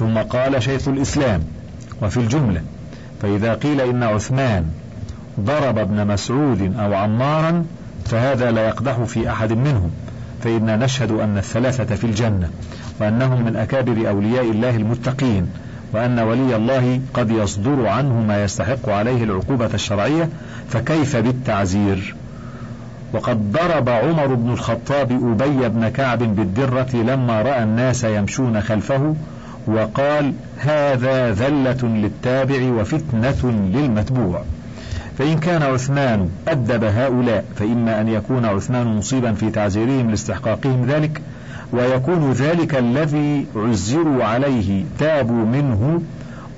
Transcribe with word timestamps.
ثم 0.00 0.18
قال 0.18 0.62
شيخ 0.62 0.88
الإسلام 0.88 1.42
وفي 2.02 2.16
الجملة 2.16 2.62
فإذا 3.22 3.54
قيل 3.54 3.80
إن 3.80 4.02
عثمان 4.02 4.66
ضرب 5.40 5.78
ابن 5.78 6.06
مسعود 6.06 6.74
أو 6.78 6.94
عمارا 6.94 7.64
فهذا 8.04 8.50
لا 8.50 8.68
يقدح 8.68 9.02
في 9.02 9.30
أحد 9.30 9.52
منهم 9.52 9.90
فإنا 10.44 10.76
نشهد 10.76 11.10
أن 11.10 11.38
الثلاثة 11.38 11.94
في 11.94 12.04
الجنة 12.04 12.50
وأنهم 13.00 13.44
من 13.44 13.56
أكابر 13.56 14.08
أولياء 14.08 14.50
الله 14.50 14.76
المتقين 14.76 15.46
وأن 15.92 16.18
ولي 16.18 16.56
الله 16.56 17.00
قد 17.14 17.30
يصدر 17.30 17.86
عنه 17.86 18.20
ما 18.20 18.44
يستحق 18.44 18.88
عليه 18.88 19.24
العقوبة 19.24 19.70
الشرعية 19.74 20.28
فكيف 20.68 21.16
بالتعزير؟ 21.16 22.14
وقد 23.12 23.52
ضرب 23.52 23.88
عمر 23.88 24.34
بن 24.34 24.50
الخطاب 24.50 25.12
أبي 25.12 25.68
بن 25.68 25.88
كعب 25.88 26.18
بالدرة 26.18 26.96
لما 26.96 27.42
رأى 27.42 27.62
الناس 27.62 28.04
يمشون 28.04 28.60
خلفه 28.60 29.14
وقال 29.74 30.32
هذا 30.58 31.32
ذلة 31.32 31.82
للتابع 31.82 32.72
وفتنة 32.80 33.70
للمتبوع. 33.74 34.42
فإن 35.18 35.38
كان 35.38 35.62
عثمان 35.62 36.28
أدب 36.48 36.84
هؤلاء 36.84 37.44
فإما 37.56 38.00
أن 38.00 38.08
يكون 38.08 38.44
عثمان 38.44 38.86
مصيبا 38.86 39.32
في 39.32 39.50
تعزيرهم 39.50 40.10
لاستحقاقهم 40.10 40.86
ذلك 40.86 41.20
ويكون 41.72 42.32
ذلك 42.32 42.74
الذي 42.74 43.46
عزروا 43.56 44.24
عليه 44.24 44.84
تابوا 44.98 45.44
منه 45.44 46.00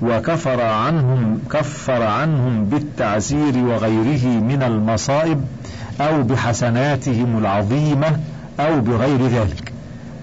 وكفر 0.01 0.61
عنهم 0.61 1.39
كفر 1.51 2.03
عنهم 2.03 2.65
بالتعزير 2.65 3.57
وغيره 3.57 4.25
من 4.25 4.63
المصائب 4.63 5.41
أو 6.01 6.23
بحسناتهم 6.23 7.37
العظيمة 7.37 8.19
أو 8.59 8.79
بغير 8.79 9.27
ذلك. 9.27 9.62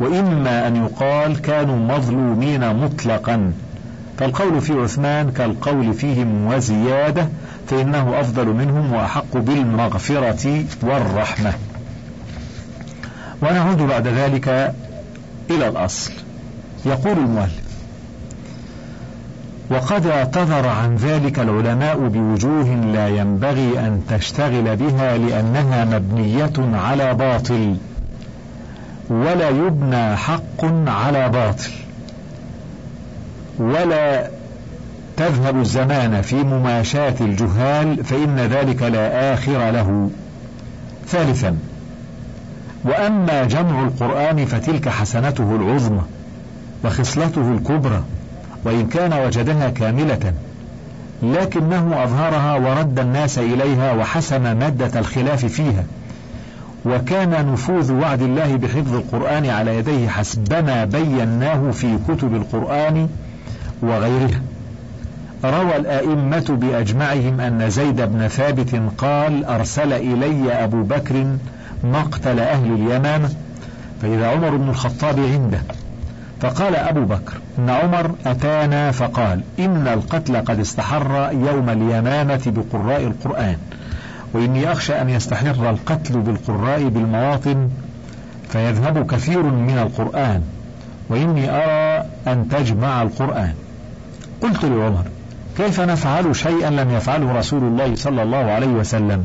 وإما 0.01 0.67
أن 0.67 0.77
يقال 0.77 1.41
كانوا 1.41 1.97
مظلومين 1.97 2.77
مطلقا. 2.77 3.53
فالقول 4.19 4.61
في 4.61 4.73
عثمان 4.73 5.31
كالقول 5.31 5.95
فيهم 5.95 6.47
وزيادة 6.47 7.29
فإنه 7.67 8.21
أفضل 8.21 8.47
منهم 8.47 8.93
وأحق 8.93 9.37
بالمغفرة 9.37 10.65
والرحمة. 10.83 11.53
ونعود 13.43 13.79
بعد 13.79 14.07
ذلك 14.07 14.75
إلى 15.51 15.69
الأصل. 15.69 16.13
يقول 16.87 17.19
المؤلف 17.19 17.71
وقد 19.71 20.07
اعتذر 20.07 20.69
عن 20.69 20.97
ذلك 20.97 21.39
العلماء 21.39 22.09
بوجوه 22.09 22.75
لا 22.75 23.09
ينبغي 23.09 23.79
أن 23.79 24.03
تشتغل 24.09 24.77
بها 24.77 25.19
لأنها 25.19 25.85
مبنية 25.85 26.53
على 26.59 27.15
باطل. 27.15 27.77
ولا 29.11 29.49
يبنى 29.49 30.17
حق 30.17 30.65
على 30.87 31.29
باطل. 31.29 31.71
ولا 33.59 34.31
تذهب 35.17 35.61
الزمان 35.61 36.23
في 36.23 36.37
مماشاة 36.37 37.15
الجهال 37.21 38.05
فإن 38.05 38.37
ذلك 38.37 38.83
لا 38.83 39.35
آخر 39.35 39.71
له. 39.71 40.11
ثالثا 41.07 41.57
وأما 42.85 43.45
جمع 43.45 43.83
القرآن 43.83 44.45
فتلك 44.45 44.89
حسنته 44.89 45.57
العظمى 45.57 46.03
وخصلته 46.85 47.53
الكبرى 47.53 48.03
وإن 48.65 48.87
كان 48.87 49.13
وجدها 49.13 49.71
كاملة 49.71 50.33
لكنه 51.23 52.03
أظهرها 52.05 52.55
ورد 52.55 52.99
الناس 52.99 53.39
إليها 53.39 53.93
وحسم 53.93 54.43
مادة 54.43 55.01
الخلاف 55.01 55.45
فيها. 55.45 55.85
وكان 56.85 57.53
نفوذ 57.53 57.93
وعد 57.93 58.23
الله 58.23 58.57
بحفظ 58.57 58.95
القرآن 58.95 59.47
على 59.47 59.77
يديه 59.77 60.09
حسبما 60.09 60.85
بيناه 60.85 61.71
في 61.71 61.99
كتب 62.09 62.35
القرآن 62.35 63.09
وغيرها 63.83 64.41
روى 65.45 65.77
الآئمة 65.77 66.45
بأجمعهم 66.49 67.41
أن 67.41 67.71
زيد 67.71 68.01
بن 68.01 68.29
ثابت 68.29 68.83
قال 68.99 69.45
أرسل 69.45 69.93
إلي 69.93 70.53
أبو 70.53 70.83
بكر 70.83 71.27
مقتل 71.85 72.41
أهل 72.41 72.73
اليمامة 72.73 73.31
فإذا 74.03 74.29
عمر 74.29 74.57
بن 74.57 74.69
الخطاب 74.69 75.19
عنده. 75.19 75.61
فقال 76.41 76.77
أبو 76.77 77.05
بكر 77.05 77.33
إن 77.59 77.71
عمر 77.71 78.11
أتانا 78.27 78.91
فقال 78.91 79.41
إن 79.59 79.89
القتل 79.89 80.37
قد 80.37 80.61
استحر 80.61 81.31
يوم 81.33 81.71
اليمامة 81.71 82.43
بقراء 82.47 83.01
القرآن. 83.01 83.57
وإني 84.33 84.73
أخشى 84.73 85.01
أن 85.01 85.09
يستحر 85.09 85.71
القتل 85.71 86.21
بالقراء 86.21 86.89
بالمواطن 86.89 87.69
فيذهب 88.49 89.07
كثير 89.07 89.43
من 89.43 89.79
القرآن 89.79 90.43
وإني 91.09 91.51
أرى 91.51 92.07
أن 92.27 92.49
تجمع 92.49 93.03
القرآن. 93.03 93.55
قلت 94.43 94.65
لعمر 94.65 95.05
كيف 95.57 95.81
نفعل 95.81 96.37
شيئا 96.37 96.71
لم 96.71 96.91
يفعله 96.91 97.33
رسول 97.33 97.63
الله 97.63 97.95
صلى 97.95 98.23
الله 98.23 98.39
عليه 98.39 98.67
وسلم؟ 98.67 99.25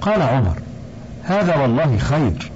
قال 0.00 0.22
عمر 0.22 0.56
هذا 1.24 1.56
والله 1.56 1.98
خير 1.98 2.50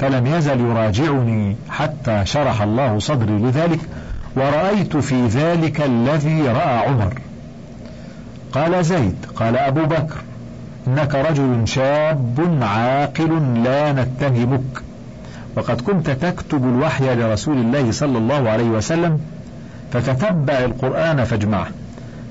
فلم 0.00 0.26
يزل 0.26 0.60
يراجعني 0.60 1.56
حتى 1.70 2.22
شرح 2.24 2.62
الله 2.62 2.98
صدري 2.98 3.38
لذلك 3.38 3.80
ورأيت 4.36 4.96
في 4.96 5.26
ذلك 5.26 5.80
الذي 5.80 6.42
رأى 6.42 6.78
عمر. 6.88 7.20
قال 8.52 8.84
زيد 8.84 9.16
قال 9.36 9.56
أبو 9.56 9.84
بكر 9.84 10.16
إنك 10.86 11.14
رجل 11.14 11.68
شاب 11.68 12.58
عاقل 12.62 13.62
لا 13.64 13.92
نتهمك 13.92 14.82
وقد 15.56 15.80
كنت 15.80 16.10
تكتب 16.10 16.64
الوحي 16.64 17.14
لرسول 17.14 17.56
الله 17.56 17.92
صلى 17.92 18.18
الله 18.18 18.50
عليه 18.50 18.64
وسلم 18.64 19.20
فتتبع 19.92 20.58
القرآن 20.58 21.24
فاجمعه. 21.24 21.66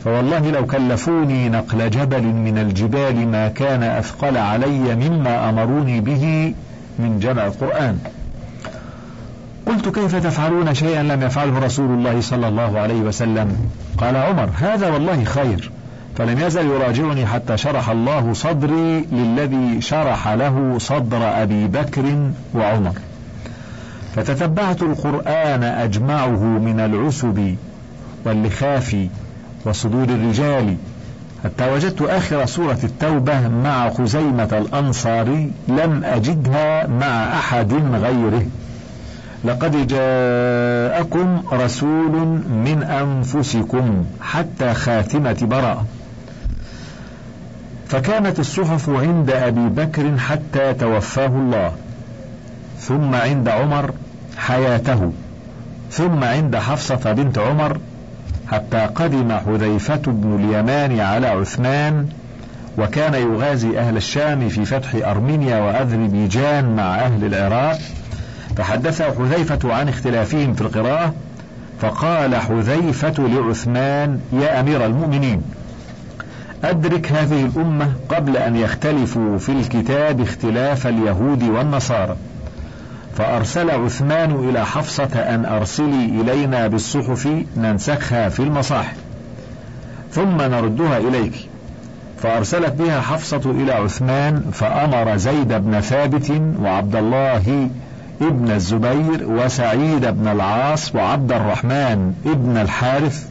فوالله 0.04 0.52
لو 0.52 0.66
كلفوني 0.66 1.50
نقل 1.50 1.90
جبل 1.90 2.24
من 2.24 2.58
الجبال 2.58 3.28
ما 3.28 3.48
كان 3.48 3.84
أثقل 3.84 4.38
علي 4.38 4.96
مما 4.96 5.50
أمروني 5.50 6.02
به 6.02 6.54
من 7.00 7.20
جمع 7.20 7.46
القرآن. 7.46 8.00
قلت 9.66 9.90
كيف 9.90 10.16
تفعلون 10.16 10.74
شيئا 10.74 11.04
لم 11.04 11.22
يفعله 11.22 11.60
رسول 11.60 11.90
الله 11.90 12.22
صلى 12.22 12.48
الله 12.48 12.80
عليه 12.80 13.02
وسلم؟ 13.02 13.70
قال 13.98 14.16
عمر 14.16 14.50
هذا 14.60 14.90
والله 14.90 15.24
خير. 15.24 15.72
فلم 16.18 16.40
يزل 16.40 16.66
يراجعني 16.66 17.26
حتى 17.26 17.58
شرح 17.58 17.90
الله 17.90 18.34
صدري 18.34 19.06
للذي 19.12 19.82
شرح 19.82 20.28
له 20.28 20.76
صدر 20.80 21.42
أبي 21.42 21.68
بكر 21.68 22.32
وعمر. 22.54 22.94
فتتبعت 24.16 24.82
القرآن 24.82 25.64
أجمعه 25.64 26.44
من 26.44 26.80
العسب 26.80 27.56
واللخاف 28.26 29.08
وصدور 29.66 30.04
الرجال 30.04 30.76
حتى 31.44 31.72
وجدت 31.74 32.02
آخر 32.02 32.46
سورة 32.46 32.80
التوبة 32.84 33.48
مع 33.48 33.90
خزيمة 33.90 34.50
الأنصاري 34.58 35.52
لم 35.68 36.04
أجدها 36.04 36.88
مع 36.88 37.40
أحد 37.40 37.74
غيره. 37.74 38.46
لقد 39.46 39.88
جاءكم 39.88 41.42
رسول 41.54 42.12
من 42.50 42.84
أنفسكم 42.84 44.06
حتى 44.22 44.74
خاتمة 44.74 45.38
براءة 45.42 45.86
فكانت 47.88 48.40
الصحف 48.40 48.90
عند 48.90 49.30
أبي 49.30 49.70
بكر 49.70 50.18
حتى 50.18 50.74
توفاه 50.74 51.28
الله 51.28 51.72
ثم 52.80 53.16
عند 53.16 53.50
عمر 53.50 53.92
حياته 54.38 55.12
ثم 55.92 56.24
عند 56.24 56.56
حفصة 56.56 57.12
بنت 57.12 57.38
عمر 57.38 57.78
حتى 58.52 58.78
قدم 58.78 59.32
حذيفة 59.32 60.02
بن 60.08 60.36
اليمان 60.36 61.00
على 61.00 61.28
عثمان 61.28 62.08
وكان 62.78 63.14
يغازي 63.14 63.80
أهل 63.80 63.98
الشام 63.98 64.50
في 64.50 64.66
فتح 64.66 64.96
أرمينيا 65.10 65.60
وأذربيجان 65.60 66.76
مع 66.76 66.96
أهل 66.96 67.26
العراق. 67.26 67.80
فحدث 68.58 69.02
حذيفة 69.02 69.74
عن 69.74 69.90
اختلافهم 69.90 70.54
في 70.54 70.62
القراءة 70.62 71.14
فقال 71.82 72.36
حذيفة 72.36 73.14
لعثمان 73.28 74.20
يا 74.34 74.60
أمير 74.60 74.86
المؤمنين 74.86 75.42
أدرك 76.70 77.12
هذه 77.12 77.46
الأمة 77.46 77.94
قبل 78.10 78.38
أن 78.38 78.56
يختلفوا 78.56 79.38
في 79.38 79.52
الكتاب 79.52 80.22
اختلاف 80.22 80.88
اليهود 80.88 81.44
والنصارى. 81.44 82.16
فأرسل 83.18 83.70
عثمان 83.70 84.32
إلى 84.32 84.66
حفصة 84.66 85.20
أن 85.20 85.46
أرسلي 85.46 86.06
إلينا 86.22 86.68
بالصحف 86.68 87.30
ننسخها 87.58 88.30
في 88.30 88.40
المصاحف. 88.40 88.96
ثم 90.12 90.38
نردها 90.38 90.98
إليك. 90.98 91.48
فأرسلت 92.22 92.74
بها 92.74 93.02
حفصة 93.02 93.42
إلى 93.46 93.72
عثمان 93.72 94.44
فأمر 94.52 95.18
زيد 95.18 95.54
بن 95.54 95.80
ثابت 95.80 96.42
وعبد 96.62 96.96
الله 96.96 97.70
ابن 98.22 98.52
الزبير 98.52 99.28
وسعيد 99.28 100.06
بن 100.06 100.28
العاص 100.28 100.96
وعبد 100.96 101.32
الرحمن 101.32 102.14
ابن 102.26 102.58
الحارث 102.58 103.26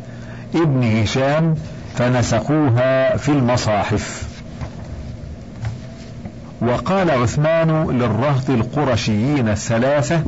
ابن 0.54 0.82
هشام 0.82 1.54
فنسخوها 1.94 3.16
في 3.16 3.28
المصاحف. 3.28 4.28
وقال 6.62 7.10
عثمان 7.10 7.90
للرهط 7.90 8.50
القرشيين 8.50 9.48
الثلاثة 9.48 10.22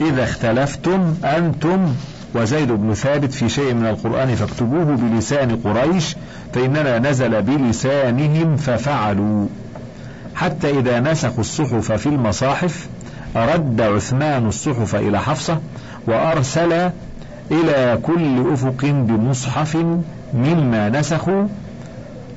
إذا 0.00 0.24
اختلفتم 0.24 1.14
أنتم 1.24 1.94
وزيد 2.34 2.72
بن 2.72 2.94
ثابت 2.94 3.32
في 3.32 3.48
شيء 3.48 3.74
من 3.74 3.86
القرآن 3.86 4.34
فاكتبوه 4.34 4.84
بلسان 4.84 5.56
قريش 5.56 6.16
فإننا 6.54 6.98
نزل 6.98 7.42
بلسانهم 7.42 8.56
ففعلوا. 8.56 9.46
حتى 10.34 10.78
إذا 10.78 11.00
نسخوا 11.00 11.40
الصحف 11.40 11.92
في 11.92 12.06
المصاحف 12.06 12.88
رد 13.36 13.80
عثمان 13.80 14.46
الصحف 14.46 14.94
إلى 14.94 15.20
حفصة 15.20 15.60
وأرسل 16.06 16.90
إلى 17.50 17.98
كل 18.02 18.52
أفق 18.52 18.84
بمصحف 18.84 19.76
مما 20.34 20.88
نسخوا 20.88 21.46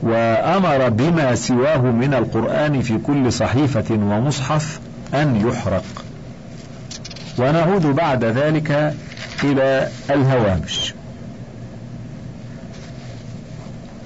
وأمر 0.02 0.90
بما 0.90 1.36
سواه 1.36 1.82
من 1.82 2.14
القرآن 2.14 2.82
في 2.82 2.98
كل 2.98 3.34
صحيفة 3.34 3.96
ومصحف 3.96 4.80
أن 5.14 5.48
يحرق. 5.48 5.84
ونعود 7.38 7.86
بعد 7.86 8.24
ذلك 8.24 8.96
إلى 9.44 9.90
الهوامش. 10.10 10.94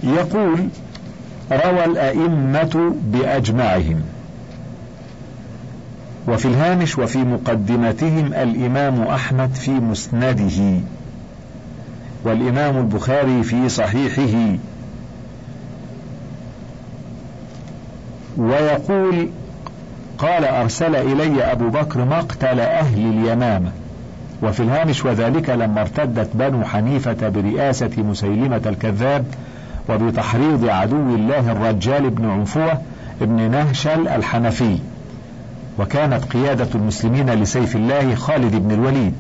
يقول 0.03 0.67
روى 1.51 1.85
الأئمة 1.85 2.95
بأجمعهم. 3.03 4.01
وفي 6.27 6.45
الهامش 6.45 6.97
وفي 6.97 7.17
مقدمتهم 7.17 8.33
الإمام 8.33 9.01
أحمد 9.01 9.53
في 9.53 9.71
مسنده. 9.71 10.79
والإمام 12.23 12.77
البخاري 12.77 13.43
في 13.43 13.69
صحيحه. 13.69 14.57
ويقول 18.37 19.29
قال 20.17 20.45
أرسل 20.45 20.95
إلي 20.95 21.51
أبو 21.51 21.69
بكر 21.69 22.05
مقتل 22.05 22.59
أهل 22.59 22.99
اليمامة. 22.99 23.71
وفي 24.43 24.59
الهامش 24.59 25.05
وذلك 25.05 25.49
لما 25.49 25.81
ارتدت 25.81 26.29
بنو 26.33 26.63
حنيفة 26.63 27.29
برئاسة 27.29 27.91
مسيلمة 27.97 28.61
الكذاب 28.65 29.25
وبتحريض 29.89 30.69
عدو 30.69 31.15
الله 31.15 31.51
الرجال 31.51 32.09
بن 32.09 32.29
عنفوة 32.29 32.81
بن 33.21 33.51
نهشل 33.51 34.07
الحنفي. 34.07 34.77
وكانت 35.79 36.23
قيادة 36.25 36.67
المسلمين 36.75 37.29
لسيف 37.29 37.75
الله 37.75 38.15
خالد 38.15 38.55
بن 38.55 38.71
الوليد. 38.71 39.13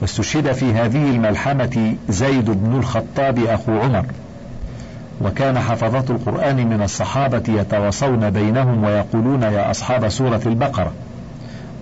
واستشهد 0.00 0.52
في 0.52 0.72
هذه 0.72 1.10
الملحمة 1.10 1.94
زيد 2.08 2.50
بن 2.50 2.78
الخطاب 2.78 3.38
أخو 3.38 3.78
عمر. 3.80 4.06
وكان 5.20 5.58
حفظة 5.58 6.14
القرآن 6.14 6.56
من 6.56 6.82
الصحابة 6.82 7.42
يتواصون 7.48 8.30
بينهم 8.30 8.84
ويقولون 8.84 9.42
يا 9.42 9.70
أصحاب 9.70 10.08
سورة 10.08 10.40
البقرة 10.46 10.92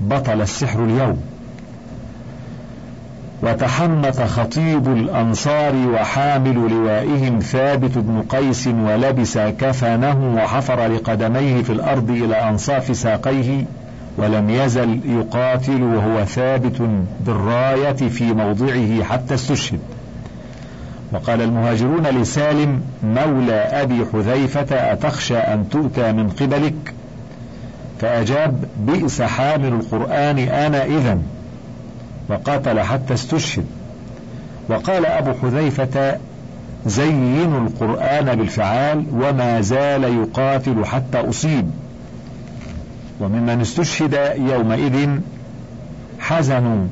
بطل 0.01 0.41
السحر 0.41 0.85
اليوم. 0.85 1.21
وتحنث 3.43 4.23
خطيب 4.23 4.89
الأنصار 4.89 5.77
وحامل 5.77 6.71
لوائهم 6.71 7.39
ثابت 7.39 7.99
بن 7.99 8.23
قيس 8.29 8.67
ولبس 8.67 9.39
كفنه 9.39 10.35
وحفر 10.37 10.87
لقدميه 10.87 11.63
في 11.63 11.73
الأرض 11.73 12.11
إلى 12.11 12.49
أنصاف 12.49 12.97
ساقيه. 12.97 13.65
ولم 14.19 14.51
يزل 14.51 15.01
يقاتل 15.05 15.83
وهو 15.83 16.25
ثابت 16.25 16.83
بالراية 17.27 17.93
في 17.93 18.33
موضعه 18.33 19.05
حتى 19.05 19.35
استشهد. 19.35 19.81
وقال 21.13 21.43
المهاجرون 21.43 22.07
لسالم 22.07 22.81
مولى 23.05 23.53
أبي 23.53 24.07
حذيفة 24.13 24.93
أتخشى 24.93 25.39
أن 25.39 25.69
تؤتى 25.69 26.13
من 26.13 26.31
قبلك؟ 26.31 26.95
فأجاب 28.01 28.65
بئس 28.79 29.23
حامل 29.23 29.73
القرآن 29.73 30.39
أنا 30.39 30.85
إذا 30.85 31.19
وقاتل 32.29 32.81
حتى 32.81 33.15
استشهد. 33.15 33.67
وقال 34.69 35.07
أبو 35.07 35.33
حذيفة 35.43 36.19
زينوا 36.87 37.61
القرآن 37.61 38.35
بالفعال 38.35 39.05
وما 39.13 39.61
زال 39.61 40.05
يقاتل 40.05 40.85
حتى 40.85 41.29
أصيب. 41.29 41.71
وممن 43.21 43.61
استشهد 43.61 44.15
يومئذ 44.37 45.09
حزن 46.19 46.89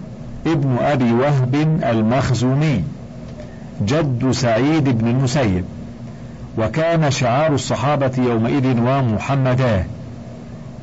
ابن 0.47 0.77
أبي 0.81 1.13
وهب 1.13 1.55
المخزومي 1.91 2.85
جد 3.83 4.31
سعيد 4.31 4.99
بن 4.99 5.09
المسيب 5.09 5.65
وكان 6.59 7.11
شعار 7.11 7.55
الصحابة 7.55 8.13
يومئذ 8.19 8.81
ومحمداه 8.81 9.85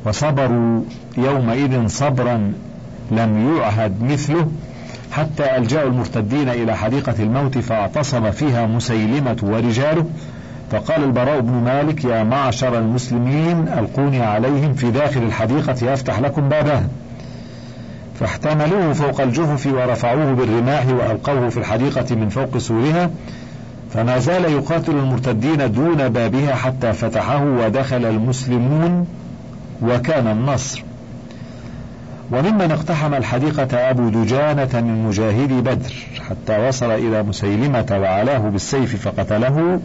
وصبروا 0.06 0.82
يومئذ 1.18 1.86
صبرا 1.88 2.52
لم 3.10 3.56
يعهد 3.56 4.02
مثله 4.02 4.48
حتى 5.12 5.56
ألجأوا 5.56 5.88
المرتدين 5.88 6.48
إلى 6.48 6.76
حديقة 6.76 7.14
الموت 7.18 7.58
فاعتصم 7.58 8.30
فيها 8.30 8.66
مسيلمة 8.66 9.36
ورجاله 9.42 10.06
فقال 10.70 11.04
البراء 11.04 11.40
بن 11.40 11.52
مالك 11.52 12.04
يا 12.04 12.22
معشر 12.22 12.78
المسلمين 12.78 13.68
ألقوني 13.68 14.22
عليهم 14.22 14.74
في 14.74 14.90
داخل 14.90 15.22
الحديقة 15.22 15.94
أفتح 15.94 16.20
لكم 16.20 16.48
بابها 16.48 16.88
فاحتملوه 18.20 18.92
فوق 18.92 19.20
الجهف 19.20 19.66
ورفعوه 19.66 20.32
بالرماح 20.32 20.86
وألقوه 20.86 21.48
في 21.48 21.56
الحديقة 21.56 22.14
من 22.14 22.28
فوق 22.28 22.58
سورها. 22.58 23.10
فما 23.90 24.18
زال 24.18 24.44
يقاتل 24.44 24.92
المرتدين 24.92 25.72
دون 25.72 26.08
بابها 26.08 26.54
حتى 26.54 26.92
فتحه 26.92 27.44
ودخل 27.44 28.04
المسلمون 28.04 29.06
وكان 29.82 30.26
النصر. 30.26 30.82
وممن 32.32 32.70
اقتحم 32.70 33.14
الحديقة 33.14 33.90
أبو 33.90 34.08
دجانة 34.08 34.80
من 34.80 35.04
مجاهدي 35.04 35.60
بدر 35.60 35.92
حتى 36.28 36.68
وصل 36.68 36.90
إلى 36.90 37.22
مسيلمة 37.22 37.86
وعلاه 37.90 38.38
بالسيف 38.38 39.08
فقتله. 39.08 39.80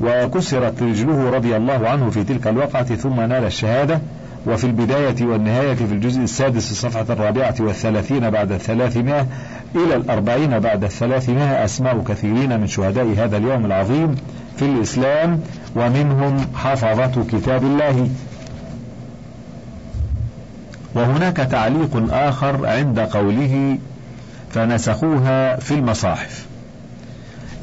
وكسرت 0.00 0.82
رجله 0.82 1.30
رضي 1.30 1.56
الله 1.56 1.88
عنه 1.88 2.10
في 2.10 2.24
تلك 2.24 2.46
الوقعة 2.46 2.84
ثم 2.84 3.20
نال 3.20 3.44
الشهادة. 3.44 4.00
وفي 4.46 4.64
البداية 4.64 5.24
والنهاية 5.24 5.74
في 5.74 5.84
الجزء 5.84 6.20
السادس 6.20 6.70
الصفحة 6.70 7.06
الرابعة 7.10 7.54
والثلاثين 7.60 8.30
بعد 8.30 8.52
الثلاثمائة 8.52 9.26
إلى 9.74 9.96
الأربعين 9.96 10.58
بعد 10.58 10.84
الثلاثمائة. 10.84 11.64
أسماء 11.64 12.04
كثيرين 12.08 12.60
من 12.60 12.66
شهداء 12.66 13.14
هذا 13.16 13.36
اليوم 13.36 13.66
العظيم 13.66 14.14
في 14.56 14.64
الإسلام 14.64 15.40
ومنهم 15.76 16.46
حفظة 16.54 17.24
كتاب 17.32 17.62
الله. 17.62 18.08
وهناك 20.94 21.36
تعليق 21.36 22.06
آخر 22.10 22.66
عند 22.66 23.00
قوله 23.00 23.78
فنسخوها 24.50 25.56
في 25.56 25.74
المصاحف. 25.74 26.47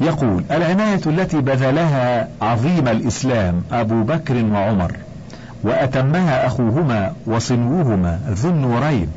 يقول 0.00 0.44
العناية 0.50 1.00
التي 1.06 1.40
بذلها 1.40 2.28
عظيم 2.42 2.88
الإسلام 2.88 3.62
أبو 3.72 4.02
بكر 4.02 4.44
وعمر 4.44 4.92
وأتمها 5.62 6.46
أخوهما 6.46 7.12
وصنوهما 7.26 8.20
ذو 8.30 8.50
النورين 8.50 9.08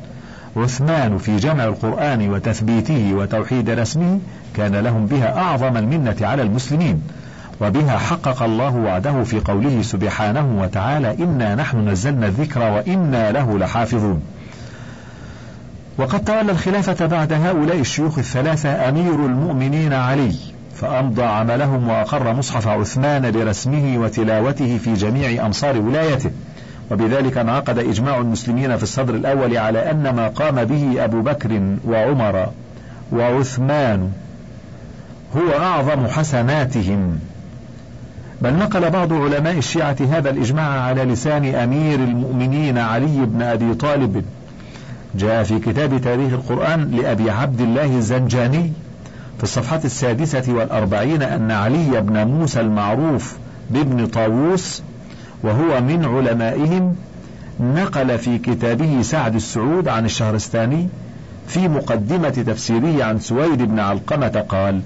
عثمان 0.58 1.18
في 1.18 1.38
جمع 1.38 1.64
القرآن 1.64 2.30
وتثبيته 2.30 3.14
وتوحيد 3.14 3.70
رسمه 3.70 4.20
كان 4.56 4.76
لهم 4.76 5.06
بها 5.06 5.38
أعظم 5.38 5.78
المنة 5.78 6.16
على 6.22 6.42
المسلمين 6.42 7.02
وبها 7.62 7.98
حقق 7.98 8.44
الله 8.44 8.76
وعده 8.76 9.24
في 9.24 9.40
قوله 9.40 9.82
سبحانه 9.82 10.62
وتعالى 10.62 11.16
إنا 11.24 11.56
نحن 11.56 11.90
نزلنا 11.90 12.28
الذكر 12.28 12.60
وإنا 12.62 13.32
له 13.32 13.58
لحافظون 13.58 14.22
وقد 15.98 16.24
تولى 16.24 16.52
الخلافة 16.52 17.06
بعد 17.06 17.34
هؤلاء 17.34 17.80
الشيوخ 17.80 18.18
الثلاثة 18.18 18.90
أمير 18.90 19.26
المؤمنين 19.26 19.94
علي 19.94 20.36
فأمضى 20.82 21.24
عملهم 21.24 21.90
وأقر 21.90 22.34
مصحف 22.34 22.68
عثمان 22.68 23.32
برسمه 23.32 23.98
وتلاوته 23.98 24.78
في 24.78 24.94
جميع 24.94 25.46
أمصار 25.46 25.78
ولايته. 25.78 26.32
وبذلك 26.92 27.38
انعقد 27.38 27.80
إجماع 27.80 28.18
المسلمين 28.18 28.78
في 28.78 28.84
الصدر 28.84 29.16
الأول 29.16 29.58
على 29.58 29.92
أن 29.92 30.10
ما 30.10 30.28
قام 30.28 30.64
به 30.66 31.04
أبو 31.04 31.22
بكر 31.22 31.62
وعمر 31.88 32.50
وعثمان 33.12 34.12
هو 35.38 35.64
أعظم 35.64 36.08
حسناتهم. 36.08 37.20
بل 38.42 38.54
نقل 38.54 38.90
بعض 38.90 39.14
علماء 39.14 39.58
الشيعة 39.58 39.98
هذا 40.12 40.30
الإجماع 40.30 40.82
على 40.82 41.04
لسان 41.04 41.56
أمير 41.56 42.00
المؤمنين 42.00 42.78
علي 42.78 43.26
بن 43.26 43.42
أبي 43.42 43.74
طالب. 43.74 44.26
جاء 45.16 45.44
في 45.44 45.60
كتاب 45.60 46.02
تاريخ 46.02 46.34
القرآن 46.34 46.92
لأبي 46.92 47.30
عبد 47.30 47.62
الله 47.62 47.98
الزنجاني. 47.98 48.72
في 49.40 49.44
الصفحة 49.44 49.82
السادسة 49.86 50.54
والأربعين 50.54 51.22
أن 51.22 51.52
علي 51.52 52.02
بن 52.02 52.28
موسى 52.28 52.60
المعروف 52.60 53.38
بابن 53.70 54.08
طاووس 54.08 54.84
وهو 55.44 55.82
من 55.82 56.06
علمائهم 56.06 56.96
نقل 57.60 58.18
في 58.18 58.38
كتابه 58.38 59.02
سعد 59.02 59.36
السعود 59.36 59.88
عن 59.88 60.06
الشهرستاني 60.06 60.88
في 61.48 61.68
مقدمة 61.68 62.30
تفسيره 62.30 63.04
عن 63.04 63.20
سويد 63.20 63.62
بن 63.62 63.80
علقمة 63.80 64.46
قال: 64.50 64.82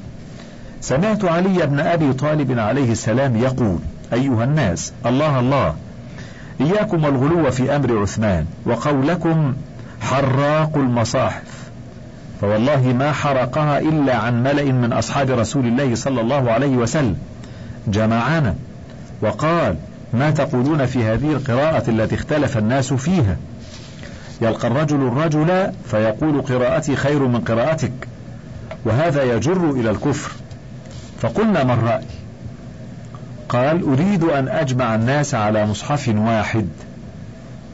سمعت 0.81 1.25
علي 1.25 1.65
بن 1.67 1.79
أبي 1.79 2.13
طالب 2.13 2.60
عليه 2.60 2.91
السلام 2.91 3.38
يقول: 3.38 3.79
أيها 4.13 4.43
الناس 4.43 4.93
الله 5.05 5.39
الله 5.39 5.75
إياكم 6.62 7.03
والغلو 7.03 7.51
في 7.51 7.75
أمر 7.75 8.01
عثمان 8.01 8.45
وقولكم 8.65 9.53
حراق 10.01 10.77
المصاحف 10.77 11.62
فوالله 12.43 12.93
ما 12.93 13.12
حرقها 13.12 13.79
إلا 13.79 14.15
عن 14.15 14.43
ملأ 14.43 14.63
من 14.63 14.93
أصحاب 14.93 15.29
رسول 15.31 15.65
الله 15.65 15.95
صلى 15.95 16.21
الله 16.21 16.51
عليه 16.51 16.77
وسلم. 16.77 17.17
جمعنا 17.88 18.55
وقال 19.21 19.75
ما 20.13 20.31
تقولون 20.31 20.85
في 20.85 21.03
هذه 21.03 21.31
القراءة 21.31 21.89
التي 21.89 22.15
اختلف 22.15 22.57
الناس 22.57 22.93
فيها؟ 22.93 23.38
يلقى 24.41 24.67
الرجل 24.67 24.95
الرجل 24.95 25.71
فيقول 25.85 26.41
قراءتي 26.41 26.95
خير 26.95 27.27
من 27.27 27.39
قراءتك 27.39 27.91
وهذا 28.85 29.23
يجر 29.23 29.71
إلى 29.71 29.89
الكفر. 29.89 30.31
فقلنا 31.21 31.63
ما 31.63 31.73
الرأي؟ 31.73 32.05
قال 33.50 33.83
أريد 33.83 34.23
أن 34.23 34.47
أجمع 34.47 34.95
الناس 34.95 35.35
على 35.35 35.65
مصحف 35.65 36.07
واحد 36.17 36.67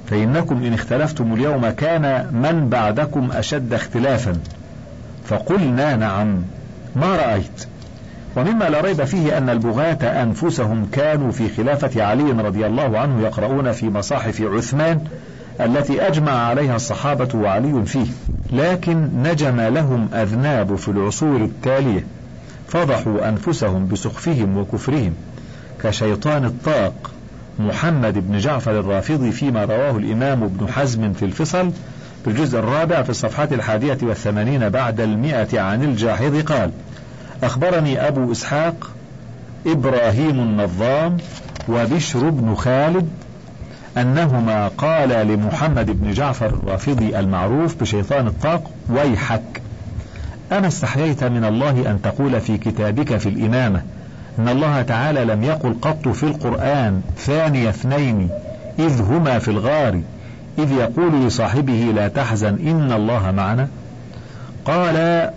فإنكم 0.09 0.63
إن 0.63 0.73
اختلفتم 0.73 1.33
اليوم 1.33 1.69
كان 1.69 2.33
من 2.33 2.69
بعدكم 2.69 3.31
أشد 3.31 3.73
اختلافا. 3.73 4.39
فقلنا 5.29 5.95
نعم 5.95 6.41
ما 6.95 7.15
رأيت. 7.15 7.65
ومما 8.35 8.69
لا 8.69 8.81
ريب 8.81 9.03
فيه 9.03 9.37
أن 9.37 9.49
البغاة 9.49 10.23
أنفسهم 10.23 10.87
كانوا 10.91 11.31
في 11.31 11.49
خلافة 11.49 12.03
علي 12.03 12.31
رضي 12.31 12.65
الله 12.65 12.99
عنه 12.99 13.21
يقرؤون 13.21 13.71
في 13.71 13.89
مصاحف 13.89 14.41
عثمان 14.41 15.01
التي 15.61 16.07
أجمع 16.07 16.31
عليها 16.31 16.75
الصحابة 16.75 17.39
وعلي 17.39 17.85
فيه. 17.85 18.07
لكن 18.53 19.09
نجم 19.23 19.61
لهم 19.61 20.09
أذناب 20.13 20.75
في 20.75 20.87
العصور 20.87 21.35
التالية. 21.35 22.05
فضحوا 22.67 23.29
أنفسهم 23.29 23.87
بسخفهم 23.87 24.57
وكفرهم. 24.57 25.13
كشيطان 25.83 26.45
الطاق 26.45 27.11
محمد 27.59 28.27
بن 28.27 28.37
جعفر 28.37 28.79
الرافضي 28.79 29.31
فيما 29.31 29.65
رواه 29.65 29.97
الإمام 29.97 30.43
ابن 30.43 30.67
حزم 30.67 31.13
في 31.13 31.25
الفصل 31.25 31.71
في 32.23 32.29
الجزء 32.29 32.59
الرابع 32.59 33.01
في 33.01 33.09
الصفحات 33.09 33.53
الحادية 33.53 33.97
والثمانين 34.01 34.69
بعد 34.69 34.99
المئة 34.99 35.59
عن 35.59 35.83
الجاحظ 35.83 36.41
قال 36.41 36.71
أخبرني 37.43 38.07
أبو 38.07 38.31
إسحاق 38.31 38.91
إبراهيم 39.67 40.39
النظام 40.39 41.17
وبشر 41.69 42.29
بن 42.29 42.55
خالد 42.55 43.09
أنهما 43.97 44.67
قالا 44.67 45.23
لمحمد 45.23 46.01
بن 46.01 46.11
جعفر 46.11 46.45
الرافضي 46.45 47.19
المعروف 47.19 47.75
بشيطان 47.81 48.27
الطاق 48.27 48.71
ويحك. 48.89 49.61
أما 50.51 50.67
استحييت 50.67 51.23
من 51.23 51.45
الله 51.45 51.91
أن 51.91 52.01
تقول 52.01 52.41
في 52.41 52.57
كتابك 52.57 53.17
في 53.17 53.29
الإمامة 53.29 53.81
إن 54.39 54.49
الله 54.49 54.81
تعالى 54.81 55.25
لم 55.25 55.43
يقل 55.43 55.75
قط 55.81 56.07
في 56.07 56.23
القرآن 56.23 57.01
ثاني 57.17 57.69
اثنين 57.69 58.29
إذ 58.79 59.01
هما 59.01 59.39
في 59.39 59.51
الغار. 59.51 60.01
إذ 60.57 60.71
يقول 60.71 61.25
لصاحبه 61.25 61.91
لا 61.95 62.07
تحزن 62.07 62.67
إن 62.67 62.91
الله 62.91 63.31
معنا. 63.31 63.67
قال 64.65 65.29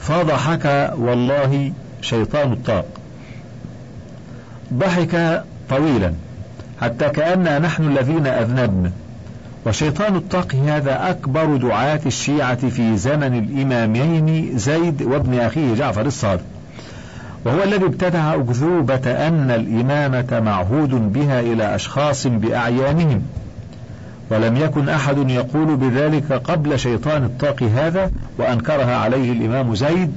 فضحك 0.00 0.92
والله 0.98 1.72
شيطان 2.02 2.52
الطاق. 2.52 2.84
ضحك 4.74 5.44
طويلا 5.70 6.12
حتى 6.80 7.08
كأننا 7.08 7.58
نحن 7.58 7.82
الذين 7.82 8.26
أذنبنا. 8.26 8.90
وشيطان 9.66 10.16
الطاق 10.16 10.54
هذا 10.54 11.10
أكبر 11.10 11.56
دعاة 11.56 12.00
الشيعة 12.06 12.68
في 12.68 12.96
زمن 12.96 13.38
الإمامين 13.38 14.58
زيد 14.58 15.02
وابن 15.02 15.38
أخيه 15.38 15.74
جعفر 15.74 16.06
الصادق. 16.06 16.44
وهو 17.44 17.62
الذي 17.62 17.84
ابتدع 17.84 18.34
أكذوبة 18.34 19.26
أن 19.28 19.50
الإمامة 19.50 20.40
معهود 20.40 21.12
بها 21.12 21.40
إلى 21.40 21.74
أشخاص 21.74 22.26
بأعيانهم. 22.26 23.22
ولم 24.30 24.56
يكن 24.56 24.88
أحد 24.88 25.30
يقول 25.30 25.76
بذلك 25.76 26.32
قبل 26.32 26.78
شيطان 26.78 27.24
الطاق 27.24 27.62
هذا 27.62 28.10
وأنكرها 28.38 28.96
عليه 28.96 29.32
الإمام 29.32 29.74
زيد 29.74 30.12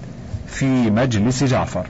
في 0.48 0.89
مجلس 0.89 1.43
جعفر. 1.43 1.86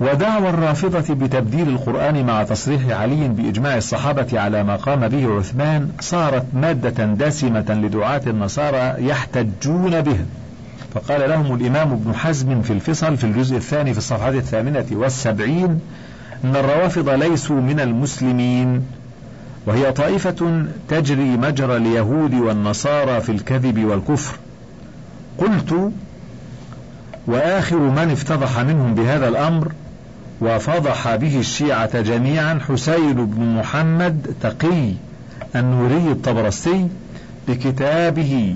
ودعوى 0.00 0.50
الرافضة 0.50 1.14
بتبديل 1.14 1.68
القرآن 1.68 2.26
مع 2.26 2.42
تصريح 2.42 3.00
علي 3.00 3.28
بإجماع 3.28 3.76
الصحابة 3.76 4.40
على 4.40 4.62
ما 4.62 4.76
قام 4.76 5.08
به 5.08 5.38
عثمان 5.38 5.90
صارت 6.00 6.46
مادة 6.54 7.04
دسمة 7.04 7.64
لدعاة 7.68 8.22
النصارى 8.26 9.06
يحتجون 9.06 10.00
بها 10.00 10.24
فقال 10.94 11.30
لهم 11.30 11.54
الإمام 11.54 11.92
ابن 11.92 12.14
حزم 12.14 12.62
في 12.62 12.72
الفصل 12.72 13.16
في 13.16 13.24
الجزء 13.24 13.56
الثاني 13.56 13.92
في 13.92 13.98
الصفحة 13.98 14.28
الثامنة 14.28 14.86
والسبعين 14.92 15.80
أن 16.44 16.56
الروافض 16.56 17.08
ليسوا 17.08 17.60
من 17.60 17.80
المسلمين. 17.80 18.82
وهي 19.66 19.92
طائفة 19.92 20.64
تجري 20.88 21.36
مجرى 21.36 21.76
اليهود 21.76 22.34
والنصارى 22.34 23.20
في 23.20 23.32
الكذب 23.32 23.84
والكفر. 23.84 24.36
قلت 25.38 25.92
وآخر 27.26 27.78
من 27.78 28.10
افتضح 28.10 28.58
منهم 28.58 28.94
بهذا 28.94 29.28
الأمر 29.28 29.72
وفضح 30.40 31.14
به 31.14 31.40
الشيعة 31.40 32.00
جميعا 32.00 32.60
حسين 32.68 33.12
بن 33.12 33.56
محمد 33.56 34.34
تقي 34.40 34.92
النوري 35.56 36.12
الطبرستي 36.12 36.88
بكتابه 37.48 38.54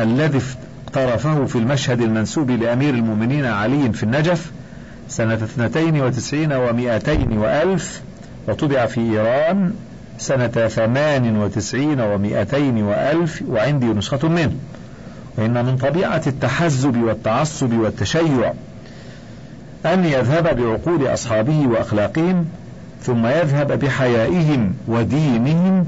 الذي 0.00 0.40
اقترفه 0.86 1.44
في 1.44 1.58
المشهد 1.58 2.00
المنسوب 2.00 2.50
لأمير 2.50 2.94
المؤمنين 2.94 3.44
علي 3.44 3.92
في 3.92 4.02
النجف 4.02 4.50
سنة 5.08 5.34
اثنتين 5.34 6.00
وتسعين 6.00 6.52
ومائتين 6.52 7.38
وألف 7.38 8.02
وطبع 8.48 8.86
في 8.86 9.00
إيران 9.00 9.72
سنة 10.20 10.68
ثمان 10.68 11.36
وتسعين 11.36 12.00
ومائتين 12.00 12.82
وألف 12.82 13.42
وعندي 13.48 13.86
نسخة 13.86 14.28
منه. 14.28 14.52
وإن 15.38 15.64
من 15.64 15.76
طبيعة 15.76 16.22
التحزب 16.26 16.96
والتعصب 16.96 17.72
والتشيع 17.72 18.52
أن 19.86 20.04
يذهب 20.04 20.56
بعقول 20.56 21.06
أصحابه 21.06 21.66
وأخلاقهم 21.66 22.46
ثم 23.02 23.26
يذهب 23.26 23.72
بحيائهم 23.78 24.74
ودينهم 24.88 25.86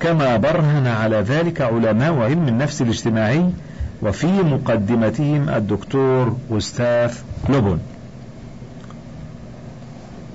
كما 0.00 0.36
برهن 0.36 0.86
على 0.86 1.16
ذلك 1.16 1.60
علماء 1.60 2.14
علم 2.14 2.48
النفس 2.48 2.82
الاجتماعي 2.82 3.50
وفي 4.02 4.26
مقدمتهم 4.26 5.48
الدكتور 5.48 6.36
وستاف 6.50 7.22
لوبون. 7.48 7.80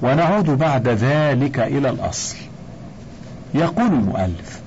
ونعود 0.01 0.50
بعد 0.50 0.88
ذلك 0.88 1.60
إلى 1.60 1.89
الأصل. 1.89 2.36
يقول 3.57 3.87
المؤلف. 3.87 4.61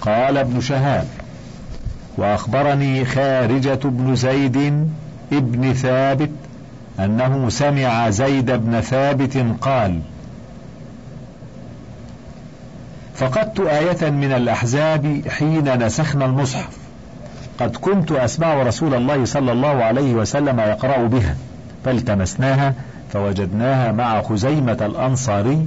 قال 0.00 0.38
ابن 0.38 0.60
شهاب 0.60 1.06
وأخبرني 2.16 3.04
خارجة 3.04 3.80
بن 3.84 4.14
زيد 4.14 4.86
ابن 5.32 5.72
ثابت 5.72 6.30
أنه 7.00 7.48
سمع 7.48 8.10
زيد 8.10 8.50
بن 8.50 8.80
ثابت 8.80 9.44
قال 9.60 10.00
فقدت 13.14 13.60
آية 13.60 14.10
من 14.10 14.32
الأحزاب 14.32 15.22
حين 15.28 15.82
نسخنا 15.86 16.24
المصحف. 16.24 16.78
قد 17.58 17.76
كنت 17.76 18.12
أسمع 18.12 18.62
رسول 18.62 18.94
الله 18.94 19.24
صلى 19.24 19.52
الله 19.52 19.84
عليه 19.84 20.14
وسلم 20.14 20.60
يقرأ 20.60 21.06
بها 21.06 21.36
فالتمسناها 21.84 22.74
فوجدناها 23.12 23.92
مع 23.92 24.22
خزيمة 24.22 24.78
الأنصاري 24.80 25.66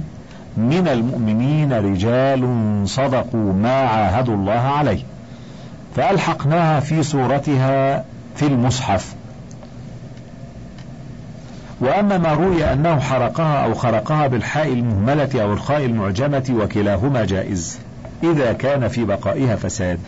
من 0.58 0.88
المؤمنين 0.88 1.72
رجال 1.72 2.42
صدقوا 2.84 3.52
ما 3.52 3.80
عاهدوا 3.80 4.34
الله 4.34 4.52
عليه. 4.52 5.02
فألحقناها 5.96 6.80
في 6.80 7.02
صورتها 7.02 8.04
في 8.36 8.46
المصحف. 8.46 9.14
وأما 11.80 12.18
ما 12.18 12.32
روي 12.32 12.72
أنه 12.72 13.00
حرقها 13.00 13.64
أو 13.64 13.74
خرقها 13.74 14.26
بالحاء 14.26 14.72
المهملة 14.72 15.42
أو 15.42 15.52
الخاء 15.52 15.84
المعجمة 15.84 16.54
وكلاهما 16.60 17.24
جائز. 17.24 17.78
إذا 18.22 18.52
كان 18.52 18.88
في 18.88 19.04
بقائها 19.04 19.56
فساد 19.56 19.98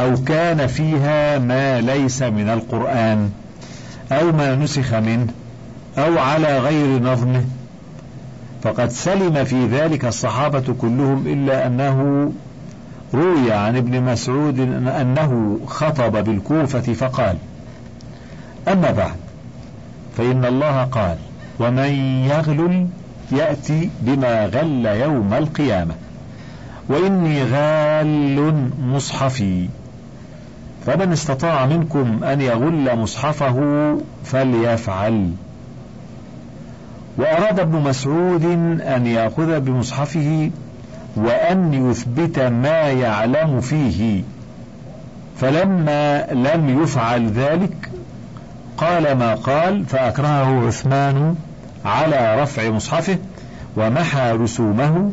أو 0.00 0.16
كان 0.16 0.66
فيها 0.66 1.38
ما 1.38 1.80
ليس 1.80 2.22
من 2.22 2.48
القرآن 2.48 3.30
أو 4.12 4.32
ما 4.32 4.54
نسخ 4.54 4.94
منه 4.94 5.26
أو 5.98 6.18
على 6.18 6.58
غير 6.58 7.02
نظمه 7.02 7.44
فقد 8.62 8.90
سلم 8.90 9.44
في 9.44 9.66
ذلك 9.66 10.04
الصحابة 10.04 10.74
كلهم 10.80 11.26
إلا 11.26 11.66
أنه 11.66 12.32
روي 13.14 13.52
عن 13.52 13.76
ابن 13.76 14.02
مسعود 14.02 14.60
أنه 15.00 15.60
خطب 15.66 16.24
بالكوفة 16.24 16.80
فقال 16.80 17.36
أما 18.68 18.90
بعد 18.90 19.16
فإن 20.16 20.44
الله 20.44 20.84
قال 20.84 21.16
ومن 21.60 21.88
يغلل 22.30 22.86
يأتي 23.32 23.90
بما 24.00 24.46
غل 24.46 24.86
يوم 24.86 25.34
القيامة 25.34 25.94
وإني 26.88 27.44
غال 27.44 28.70
مصحفي 28.82 29.68
فمن 30.86 31.12
استطاع 31.12 31.66
منكم 31.66 32.24
أن 32.24 32.40
يغل 32.40 32.98
مصحفه 32.98 33.58
فليفعل. 34.24 35.30
وأراد 37.18 37.60
ابن 37.60 37.78
مسعود 37.78 38.44
أن 38.80 39.06
يأخذ 39.06 39.60
بمصحفه 39.60 40.50
وأن 41.16 41.90
يثبت 41.90 42.38
ما 42.38 42.80
يعلم 42.80 43.60
فيه. 43.60 44.22
فلما 45.40 46.26
لم 46.32 46.82
يفعل 46.82 47.30
ذلك 47.30 47.90
قال 48.76 49.12
ما 49.12 49.34
قال 49.34 49.84
فأكرهه 49.84 50.66
عثمان 50.66 51.34
على 51.84 52.42
رفع 52.42 52.70
مصحفه 52.70 53.18
ومحى 53.76 54.32
رسومه 54.32 55.10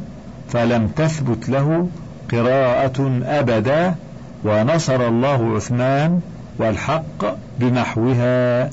فلم 0.49 0.87
تثبت 0.87 1.49
له 1.49 1.87
قراءة 2.31 3.21
أبدا 3.25 3.95
ونصر 4.43 5.07
الله 5.07 5.55
عثمان 5.55 6.19
والحق 6.57 7.35
بنحوها 7.59 8.69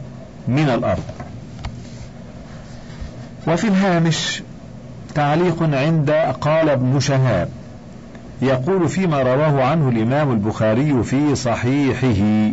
من 0.48 0.68
الأرض. 0.68 1.21
وفي 3.48 3.68
الهامش 3.68 4.42
تعليق 5.14 5.62
عند 5.62 6.10
قال 6.40 6.68
ابن 6.68 7.00
شهاب 7.00 7.48
يقول 8.42 8.88
فيما 8.88 9.22
رواه 9.22 9.62
عنه 9.64 9.88
الإمام 9.88 10.32
البخاري 10.32 11.02
في 11.02 11.34
صحيحه. 11.34 12.52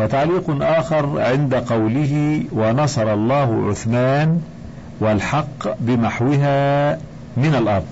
وتعليق 0.00 0.44
آخر 0.62 1.20
عند 1.20 1.54
قوله 1.54 2.42
ونصر 2.52 3.14
الله 3.14 3.68
عثمان 3.68 4.40
والحق 5.00 5.76
بمحوها 5.80 6.92
من 7.36 7.54
الأرض 7.54 7.84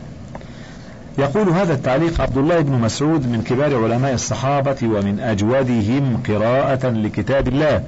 يقول 1.19 1.49
هذا 1.49 1.73
التعليق 1.75 2.21
عبد 2.21 2.39
الله 2.39 2.61
بن 2.61 2.73
مسعود 2.73 3.27
من 3.27 3.43
كبار 3.43 3.85
علماء 3.85 4.15
الصحابة 4.15 4.77
ومن 4.83 5.21
أجودهم 5.21 6.23
قراءة 6.29 6.89
لكتاب 6.89 7.49
الله. 7.49 7.83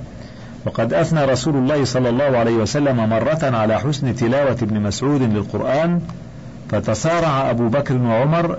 وقد 0.67 0.93
أثنى 0.95 1.25
رسول 1.25 1.57
الله 1.57 1.85
صلى 1.85 2.09
الله 2.09 2.39
عليه 2.39 2.55
وسلم 2.55 2.97
مرة 3.09 3.39
على 3.43 3.79
حسن 3.79 4.15
تلاوة 4.17 4.57
ابن 4.63 4.81
مسعود 4.81 5.23
للقرآن 5.23 6.01
فتصارع 6.71 7.51
أبو 7.51 7.69
بكر 7.69 7.97
وعمر 7.97 8.57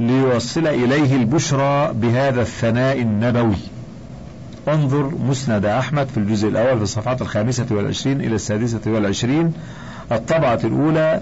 ليوصل 0.00 0.66
إليه 0.66 1.16
البشرى 1.16 1.92
بهذا 1.92 2.42
الثناء 2.42 3.00
النبوي. 3.00 3.56
انظر 4.68 5.12
مسند 5.28 5.64
أحمد 5.64 6.08
في 6.08 6.16
الجزء 6.16 6.48
الأول 6.48 6.76
في 6.76 6.82
الصفحات 6.82 7.22
الخامسة 7.22 7.66
والعشرين 7.70 8.20
إلى 8.20 8.34
السادسة 8.34 8.80
والعشرين. 8.86 9.52
الطبعة 10.12 10.60
الأولى 10.64 11.20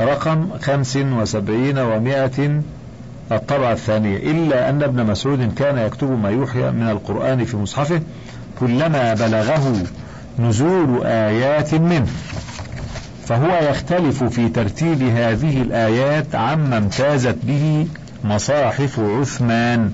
رقم 0.00 0.48
خمس 0.62 0.96
وسبعين 0.96 1.78
ومائة 1.78 2.60
الطبعة 3.32 3.72
الثانية. 3.72 4.16
إلا 4.16 4.70
أن 4.70 4.82
ابن 4.82 5.06
مسعود 5.06 5.54
كان 5.54 5.78
يكتب 5.78 6.22
ما 6.22 6.30
يوحي 6.30 6.70
من 6.70 6.88
القرآن 6.90 7.44
في 7.44 7.56
مصحفه 7.56 8.00
كلما 8.60 9.14
بلغه 9.14 9.76
نزول 10.38 11.06
آيات 11.06 11.74
منه. 11.74 12.06
فهو 13.26 13.70
يختلف 13.70 14.24
في 14.24 14.48
ترتيب 14.48 15.02
هذه 15.02 15.62
الآيات 15.62 16.34
عما 16.34 16.78
امتازت 16.78 17.36
به 17.42 17.86
مصاحف 18.24 19.00
عثمان. 19.00 19.90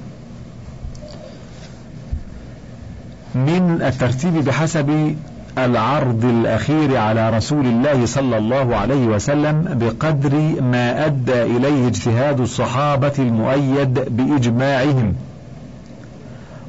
من 3.35 3.83
الترتيب 3.83 4.35
بحسب 4.45 5.17
العرض 5.59 6.25
الأخير 6.25 6.97
على 6.97 7.31
رسول 7.31 7.67
الله 7.67 8.07
صلى 8.07 8.39
الله 8.39 8.77
عليه 8.77 9.07
وسلم 9.07 9.79
بقدر 9.81 10.63
ما 10.63 11.07
أدى 11.07 11.43
إليه 11.43 11.87
اجتهاد 11.89 12.41
الصحابة 12.41 13.13
المؤيد 13.19 13.95
بإجماعهم. 13.95 15.15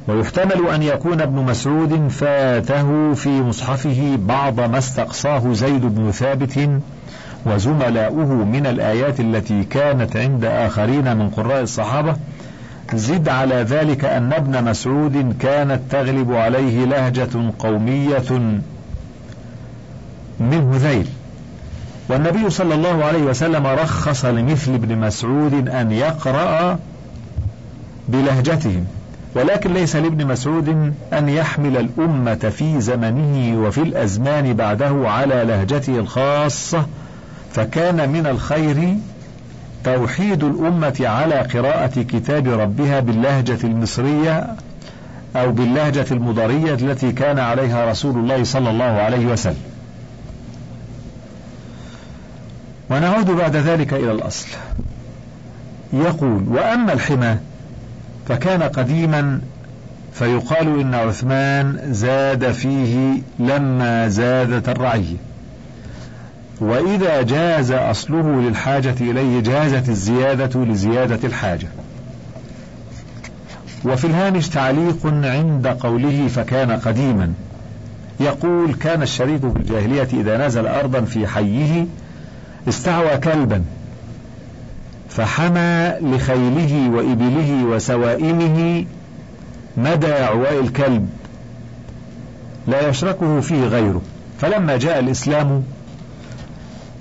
ويحتمل 0.08 0.68
أن 0.68 0.82
يكون 0.82 1.20
ابن 1.20 1.42
مسعود 1.42 2.08
فاته 2.08 3.14
في 3.14 3.28
مصحفه 3.28 4.18
بعض 4.22 4.60
ما 4.60 4.78
استقصاه 4.78 5.52
زيد 5.52 5.80
بن 5.80 6.10
ثابت 6.10 6.70
وزملاؤه 7.46 8.34
من 8.44 8.66
الآيات 8.66 9.20
التي 9.20 9.64
كانت 9.64 10.16
عند 10.16 10.44
آخرين 10.44 11.16
من 11.16 11.30
قراء 11.30 11.62
الصحابة. 11.62 12.16
زد 12.94 13.28
على 13.28 13.54
ذلك 13.54 14.04
أن 14.04 14.32
ابن 14.32 14.64
مسعود 14.64 15.36
كانت 15.40 15.80
تغلب 15.90 16.32
عليه 16.32 16.84
لهجة 16.84 17.52
قومية 17.58 18.60
من 20.40 20.74
هذيل. 20.74 21.06
والنبي 22.08 22.50
صلى 22.50 22.74
الله 22.74 23.04
عليه 23.04 23.22
وسلم 23.22 23.66
رخص 23.66 24.24
لمثل 24.24 24.74
ابن 24.74 24.98
مسعود 24.98 25.68
أن 25.68 25.92
يقرأ 25.92 26.78
بلهجتهم. 28.08 28.86
ولكن 29.38 29.72
ليس 29.72 29.96
لابن 29.96 30.26
مسعود 30.26 30.94
أن 31.12 31.28
يحمل 31.28 31.76
الأمة 31.76 32.34
في 32.34 32.80
زمنه 32.80 33.62
وفي 33.66 33.82
الأزمان 33.82 34.54
بعده 34.54 35.10
على 35.10 35.44
لهجته 35.44 35.98
الخاصة 35.98 36.86
فكان 37.52 38.08
من 38.08 38.26
الخير 38.26 38.96
توحيد 39.84 40.44
الأمة 40.44 40.96
على 41.00 41.34
قراءة 41.34 42.02
كتاب 42.02 42.48
ربها 42.48 43.00
باللهجة 43.00 43.58
المصرية 43.64 44.46
أو 45.36 45.52
باللهجة 45.52 46.06
المضرية 46.10 46.74
التي 46.74 47.12
كان 47.12 47.38
عليها 47.38 47.90
رسول 47.90 48.16
الله 48.16 48.44
صلى 48.44 48.70
الله 48.70 48.84
عليه 48.84 49.26
وسلم. 49.26 49.62
ونعود 52.90 53.30
بعد 53.30 53.56
ذلك 53.56 53.92
إلى 53.92 54.12
الأصل. 54.12 54.48
يقول: 55.92 56.44
وأما 56.48 56.92
الحمى 56.92 57.36
فكان 58.28 58.62
قديما 58.62 59.40
فيقال 60.12 60.80
إن 60.80 60.94
عثمان 60.94 61.78
زاد 61.92 62.52
فيه 62.52 63.22
لما 63.38 64.08
زادت 64.08 64.68
الرعية 64.68 65.16
وإذا 66.60 67.22
جاز 67.22 67.72
أصله 67.72 68.40
للحاجة 68.40 68.94
إليه 69.00 69.40
جازت 69.40 69.88
الزيادة 69.88 70.64
لزيادة 70.64 71.28
الحاجة. 71.28 71.68
وفي 73.84 74.06
الهامش 74.06 74.48
تعليق 74.48 75.06
عند 75.06 75.66
قوله 75.66 76.28
فكان 76.28 76.70
قديما. 76.70 77.32
يقول 78.20 78.74
كان 78.74 79.02
الشريف 79.02 79.46
في 79.46 79.58
الجاهلية 79.58 80.08
إذا 80.12 80.46
نزل 80.46 80.66
أرضا 80.66 81.00
في 81.00 81.26
حيه 81.26 81.86
استعوى 82.68 83.16
كلبا. 83.16 83.62
فحمى 85.08 85.94
لخيله 86.00 86.90
وإبله 86.90 87.64
وسوائمه 87.64 88.84
مدى 89.76 90.12
عواء 90.12 90.60
الكلب 90.60 91.08
لا 92.66 92.88
يشركه 92.88 93.40
فيه 93.40 93.64
غيره. 93.64 94.02
فلما 94.38 94.76
جاء 94.76 94.98
الإسلام 94.98 95.62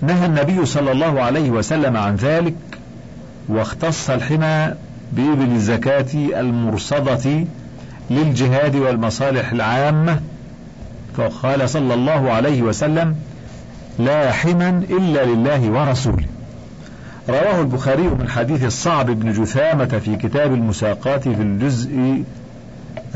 نهى 0.02 0.26
النبي 0.26 0.66
صلى 0.66 0.92
الله 0.92 1.22
عليه 1.22 1.50
وسلم 1.50 1.98
عن 1.98 2.16
ذلك 2.16 2.56
واختص 3.50 4.10
الحمى 4.10 4.74
بإبل 5.12 5.52
الزكاة 5.52 6.40
المرصدة 6.40 7.46
للجهاد 8.10 8.76
والمصالح 8.76 9.52
العامة. 9.52 10.20
فقال 11.18 11.70
صلى 11.70 11.94
الله 11.94 12.32
عليه 12.32 12.62
وسلم 12.62 13.16
لا 14.00 14.32
حما 14.32 14.70
إلا 14.90 15.26
لله 15.26 15.70
ورسوله. 15.72 16.26
رواه 17.30 17.62
البخاري 17.62 18.04
من 18.04 18.30
حديث 18.30 18.64
الصعب 18.64 19.10
بن 19.10 19.32
جثامة 19.32 19.86
في 19.86 20.16
كتاب 20.16 20.54
المساقات 20.54 21.24
في 21.24 21.42
الجزء 21.42 22.24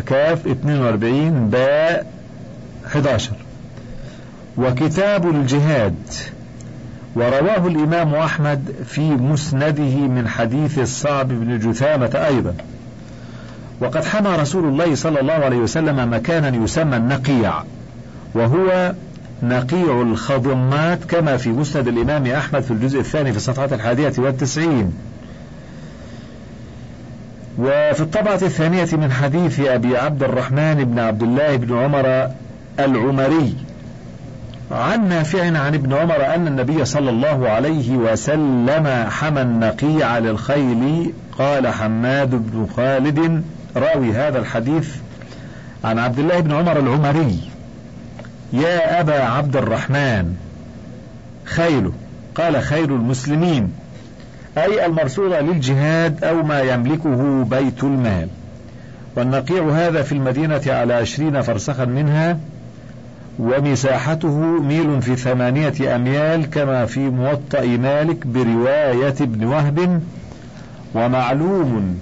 كاف 0.05 0.47
42 0.47 1.49
باء 1.49 2.05
11 2.87 3.31
وكتاب 4.57 5.29
الجهاد 5.29 5.95
ورواه 7.15 7.67
الإمام 7.67 8.15
أحمد 8.15 8.73
في 8.87 9.01
مسنده 9.01 9.95
من 9.95 10.27
حديث 10.27 10.79
الصعب 10.79 11.27
بن 11.27 11.59
جثامة 11.59 12.25
أيضا. 12.27 12.53
وقد 13.81 14.05
حمى 14.05 14.35
رسول 14.35 14.65
الله 14.65 14.95
صلى 14.95 15.19
الله 15.19 15.33
عليه 15.33 15.57
وسلم 15.57 16.13
مكانا 16.13 16.63
يسمى 16.63 16.97
النقيع 16.97 17.53
وهو 18.33 18.93
نقيع 19.43 20.01
الخضمات 20.01 21.03
كما 21.03 21.37
في 21.37 21.49
مسند 21.49 21.87
الإمام 21.87 22.27
أحمد 22.27 22.61
في 22.61 22.71
الجزء 22.71 22.99
الثاني 22.99 23.31
في 23.31 23.37
الصفحة 23.37 23.69
الحادية 23.71 24.13
والتسعين. 24.17 24.93
وفي 27.59 28.01
الطبعة 28.01 28.39
الثانية 28.41 28.87
من 28.93 29.11
حديث 29.11 29.59
أبي 29.59 29.97
عبد 29.97 30.23
الرحمن 30.23 30.83
بن 30.83 30.99
عبد 30.99 31.23
الله 31.23 31.55
بن 31.55 31.77
عمر 31.77 32.31
العمري 32.79 33.55
عن 34.71 35.09
نافع 35.09 35.43
عن 35.45 35.73
ابن 35.73 35.93
عمر 35.93 36.35
أن 36.35 36.47
النبي 36.47 36.85
صلى 36.85 37.09
الله 37.09 37.49
عليه 37.49 37.91
وسلم 37.91 39.05
حمى 39.09 39.41
النقيع 39.41 40.17
للخيل 40.17 41.13
قال 41.37 41.67
حماد 41.67 42.29
بن 42.29 42.67
خالد 42.75 43.43
راوي 43.77 44.11
هذا 44.11 44.39
الحديث 44.39 44.95
عن 45.83 45.99
عبد 45.99 46.19
الله 46.19 46.39
بن 46.39 46.51
عمر 46.51 46.79
العمري. 46.79 47.50
يا 48.53 48.99
أبا 48.99 49.23
عبد 49.23 49.55
الرحمن. 49.55 50.35
خيله 51.45 51.91
قال 52.35 52.61
خير 52.61 52.85
المسلمين. 52.85 53.73
أي 54.57 54.85
المرسولة 54.85 55.39
للجهاد 55.39 56.23
أو 56.23 56.43
ما 56.43 56.61
يملكه 56.61 57.43
بيت 57.43 57.83
المال. 57.83 58.27
والنقيع 59.15 59.69
هذا 59.69 60.01
في 60.01 60.11
المدينة 60.11 60.61
على 60.67 60.93
عشرين 60.93 61.41
فرسخا 61.41 61.85
منها. 61.85 62.37
ومساحته 63.39 64.37
ميل 64.61 65.01
في 65.01 65.15
ثمانية 65.15 65.95
أميال 65.95 66.49
كما 66.49 66.85
في 66.85 66.99
موطأ 66.99 67.65
مالك 67.65 68.27
برواية 68.27 69.15
ابن 69.21 69.45
وهب. 69.45 70.01
ومعلوم 70.95 71.99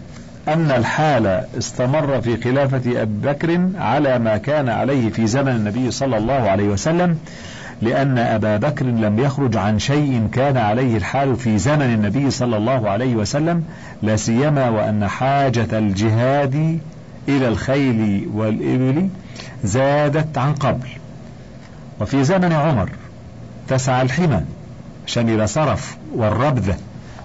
أن 0.53 0.71
الحال 0.71 1.27
استمر 1.57 2.21
في 2.21 2.37
خلافة 2.37 3.01
أبي 3.01 3.27
بكر 3.27 3.69
على 3.77 4.19
ما 4.19 4.37
كان 4.37 4.69
عليه 4.69 5.09
في 5.09 5.27
زمن 5.27 5.51
النبي 5.51 5.91
صلى 5.91 6.17
الله 6.17 6.33
عليه 6.33 6.67
وسلم 6.67 7.17
لأن 7.81 8.17
أبا 8.17 8.57
بكر 8.57 8.85
لم 8.85 9.19
يخرج 9.19 9.57
عن 9.57 9.79
شيء 9.79 10.27
كان 10.33 10.57
عليه 10.57 10.97
الحال 10.97 11.35
في 11.35 11.57
زمن 11.57 11.81
النبي 11.81 12.31
صلى 12.31 12.57
الله 12.57 12.89
عليه 12.89 13.15
وسلم 13.15 13.63
لا 14.01 14.15
سيما 14.15 14.69
وأن 14.69 15.07
حاجة 15.07 15.77
الجهاد 15.77 16.79
إلى 17.27 17.47
الخيل 17.47 18.29
والإبل 18.33 19.09
زادت 19.63 20.37
عن 20.37 20.53
قبل. 20.53 20.87
وفي 22.01 22.23
زمن 22.23 22.53
عمر 22.53 22.89
تسعى 23.67 24.01
الحمى 24.01 24.41
شمل 25.05 25.49
صرف 25.49 25.97
والربذة. 26.15 26.75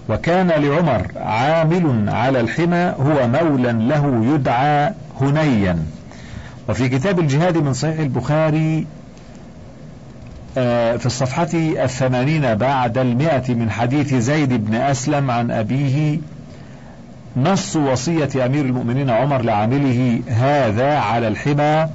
وكان 0.08 0.48
لعمر 0.48 1.06
عامل 1.16 2.08
على 2.08 2.40
الحمى 2.40 2.94
هو 3.00 3.28
مولى 3.28 3.72
له 3.72 4.34
يدعى 4.34 4.92
هنيا. 5.20 5.78
وفي 6.68 6.88
كتاب 6.88 7.20
الجهاد 7.20 7.56
من 7.58 7.72
صحيح 7.72 7.98
البخاري 7.98 8.86
آه، 10.58 10.96
في 10.96 11.06
الصفحة 11.06 11.48
الثمانين 11.54 12.54
بعد 12.54 12.98
المئة 12.98 13.54
من 13.54 13.70
حديث 13.70 14.14
زيد 14.14 14.66
بن 14.66 14.74
أسلم 14.74 15.30
عن 15.30 15.50
أبيه 15.50 16.18
نص 17.36 17.76
وصية 17.76 18.46
أمير 18.46 18.64
المؤمنين 18.64 19.10
عمر 19.10 19.42
لعامله 19.42 20.20
هذا 20.28 20.98
على 20.98 21.28
الحمى 21.28 21.88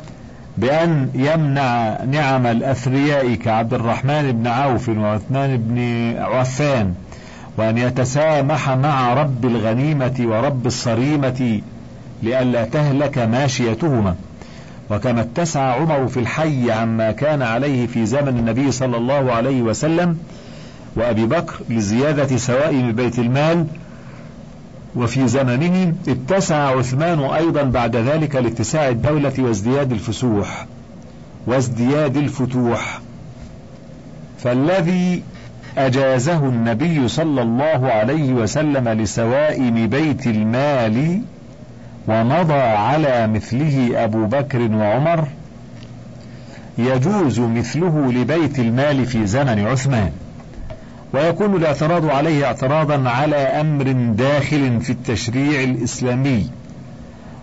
بأن 0.58 1.10
يمنع 1.15 1.98
نعم 2.04 2.48
الأثرياء 2.48 3.34
كعبد 3.34 3.74
الرحمن 3.74 4.32
بن 4.32 4.48
عوف 4.48 4.89
وعثمان 4.89 5.58
بن 5.58 5.80
عفان. 6.17 6.93
وأن 7.58 7.78
يتسامح 7.78 8.70
مع 8.70 9.14
رب 9.14 9.46
الغنيمة 9.46 10.16
ورب 10.20 10.68
الصريمة 10.68 11.62
لئلا 12.24 12.66
تهلك 12.66 13.18
ماشيتهما. 13.18 14.16
وكما 14.90 15.22
اتسع 15.22 15.62
عمر 15.62 16.08
في 16.08 16.20
الحي 16.20 16.72
عما 16.72 17.12
كان 17.12 17.42
عليه 17.42 17.88
في 17.88 18.06
زمن 18.06 18.28
النبي 18.28 18.72
صلى 18.72 18.98
الله 18.98 19.32
عليه 19.32 19.62
وسلم 19.62 20.18
وأبي 20.96 21.26
بكر 21.26 21.54
لزيادة 21.70 22.38
سوائم 22.38 22.92
بيت 22.92 23.20
المال. 23.20 23.66
وفي 24.96 25.28
زمنه 25.28 25.94
اتسع 26.08 26.78
عثمان 26.78 27.20
أيضا 27.20 27.64
بعد 27.64 27.96
ذلك 27.96 28.36
لاتساع 28.36 28.90
الدولة 28.90 29.34
وازدياد 29.40 29.92
الفسوح. 29.92 30.66
وازدياد 31.48 32.18
الفتوح. 32.18 33.00
فالذي 34.44 35.24
أجازه 35.77 36.45
النبي 36.45 37.08
صلى 37.08 37.41
الله 37.41 37.91
عليه 37.91 38.34
وسلم 38.34 38.89
لسوائم 38.89 39.88
بيت 39.88 40.27
المال 40.27 41.21
ومضى 42.08 42.53
على 42.53 43.27
مثله 43.27 44.03
أبو 44.03 44.25
بكر 44.25 44.62
وعمر. 44.62 45.27
يجوز 46.77 47.39
مثله 47.39 48.12
لبيت 48.12 48.60
المال 48.60 49.05
في 49.05 49.27
زمن 49.27 49.65
عثمان 49.67 50.12
ويكون 51.13 51.55
الاعتراض 51.55 52.10
عليه 52.10 52.45
اعتراضا 52.45 53.10
على 53.10 53.36
أمر 53.36 53.91
داخل 54.17 54.82
في 54.82 54.89
التشريع 54.89 55.63
الإسلامي. 55.63 56.49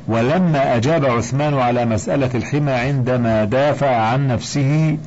ولما 0.08 0.76
أجاب 0.76 1.04
عثمان 1.04 1.54
على 1.54 1.84
مسألة 1.84 2.30
الحمى 2.34 2.72
عندما 2.72 3.44
دافع 3.44 3.96
عن 3.96 4.26
نفسه 4.26 4.98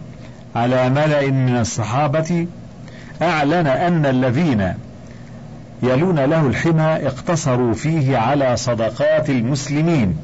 على 0.56 0.90
ملأ 0.90 1.32
من 1.32 1.58
الصحابة 1.58 2.48
أعلن 3.22 3.68
أن 3.68 4.06
الذين 4.06 4.74
يلون 5.84 6.20
له 6.20 6.48
الحمى 6.48 7.08
اقتصروا 7.08 7.74
فيه 7.74 8.18
على 8.18 8.58
صدقات 8.58 9.30
المسلمين 9.30 10.18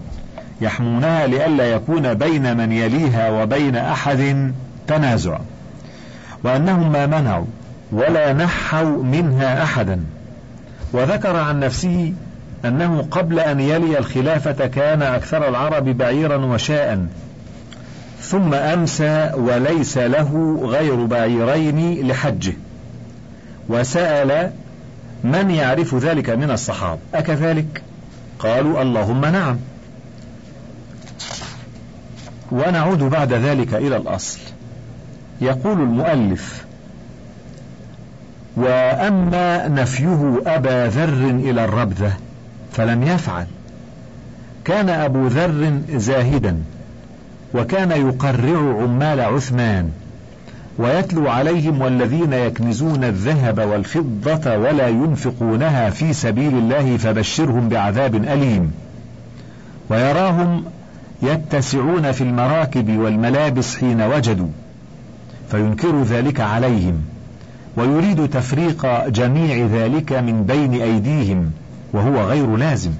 يحمونها 0.61 1.27
لئلا 1.27 1.71
يكون 1.71 2.13
بين 2.13 2.57
من 2.57 2.71
يليها 2.71 3.29
وبين 3.29 3.75
أحد 3.75 4.53
تنازع 4.87 5.39
وأنهم 6.43 6.91
ما 6.91 7.05
منعوا 7.05 7.45
ولا 7.91 8.33
نحوا 8.33 9.03
منها 9.03 9.63
أحدا. 9.63 10.03
وذكر 10.93 11.35
عن 11.35 11.59
نفسه 11.59 12.13
أنه 12.65 13.07
قبل 13.11 13.39
أن 13.39 13.59
يلي 13.59 13.99
الخلافة 13.99 14.67
كان 14.67 15.01
أكثر 15.01 15.49
العرب 15.49 15.83
بعيرا 15.83 16.37
وشاء 16.37 17.05
ثم 18.21 18.53
أمسى 18.53 19.31
وليس 19.33 19.97
له 19.97 20.59
غير 20.63 21.05
بعيرين 21.05 22.07
لحجه. 22.07 22.53
وسأل 23.69 24.51
من 25.23 25.51
يعرف 25.51 25.95
ذلك 25.95 26.29
من 26.29 26.51
الصحابة؟ 26.51 26.99
أكذلك؟ 27.13 27.81
قالوا 28.39 28.81
اللهم 28.81 29.25
نعم. 29.25 29.57
ونعود 32.51 33.03
بعد 33.03 33.33
ذلك 33.33 33.73
إلى 33.73 33.97
الأصل. 33.97 34.39
يقول 35.41 35.81
المؤلف 35.81 36.65
وأما 38.55 39.67
نفيه 39.67 40.41
أبا 40.45 40.87
ذر 40.87 41.29
إلى 41.29 41.65
الربذة 41.65 42.13
فلم 42.71 43.03
يفعل. 43.03 43.45
كان 44.65 44.89
أبو 44.89 45.27
ذر 45.27 45.81
زاهدا 45.89 46.57
وكان 47.53 47.91
يقرع 47.91 48.81
عمال 48.81 49.21
عثمان. 49.21 49.91
ويتلو 50.77 51.29
عليهم 51.29 51.81
والذين 51.81 52.33
يكنزون 52.33 53.03
الذهب 53.03 53.59
والفضة 53.59 54.57
ولا 54.57 54.87
ينفقونها 54.87 55.89
في 55.89 56.13
سبيل 56.13 56.57
الله 56.57 56.97
فبشرهم 56.97 57.69
بعذاب 57.69 58.15
أليم. 58.15 58.71
ويراهم 59.89 60.63
يتسعون 61.21 62.11
في 62.11 62.21
المراكب 62.21 62.97
والملابس 62.97 63.77
حين 63.77 64.01
وجدوا 64.01 64.47
فينكر 65.51 66.03
ذلك 66.03 66.39
عليهم 66.39 67.01
ويريد 67.77 68.29
تفريق 68.29 69.07
جميع 69.07 69.65
ذلك 69.65 70.13
من 70.13 70.43
بين 70.43 70.81
أيديهم 70.81 71.51
وهو 71.93 72.21
غير 72.21 72.55
لازم. 72.55 72.91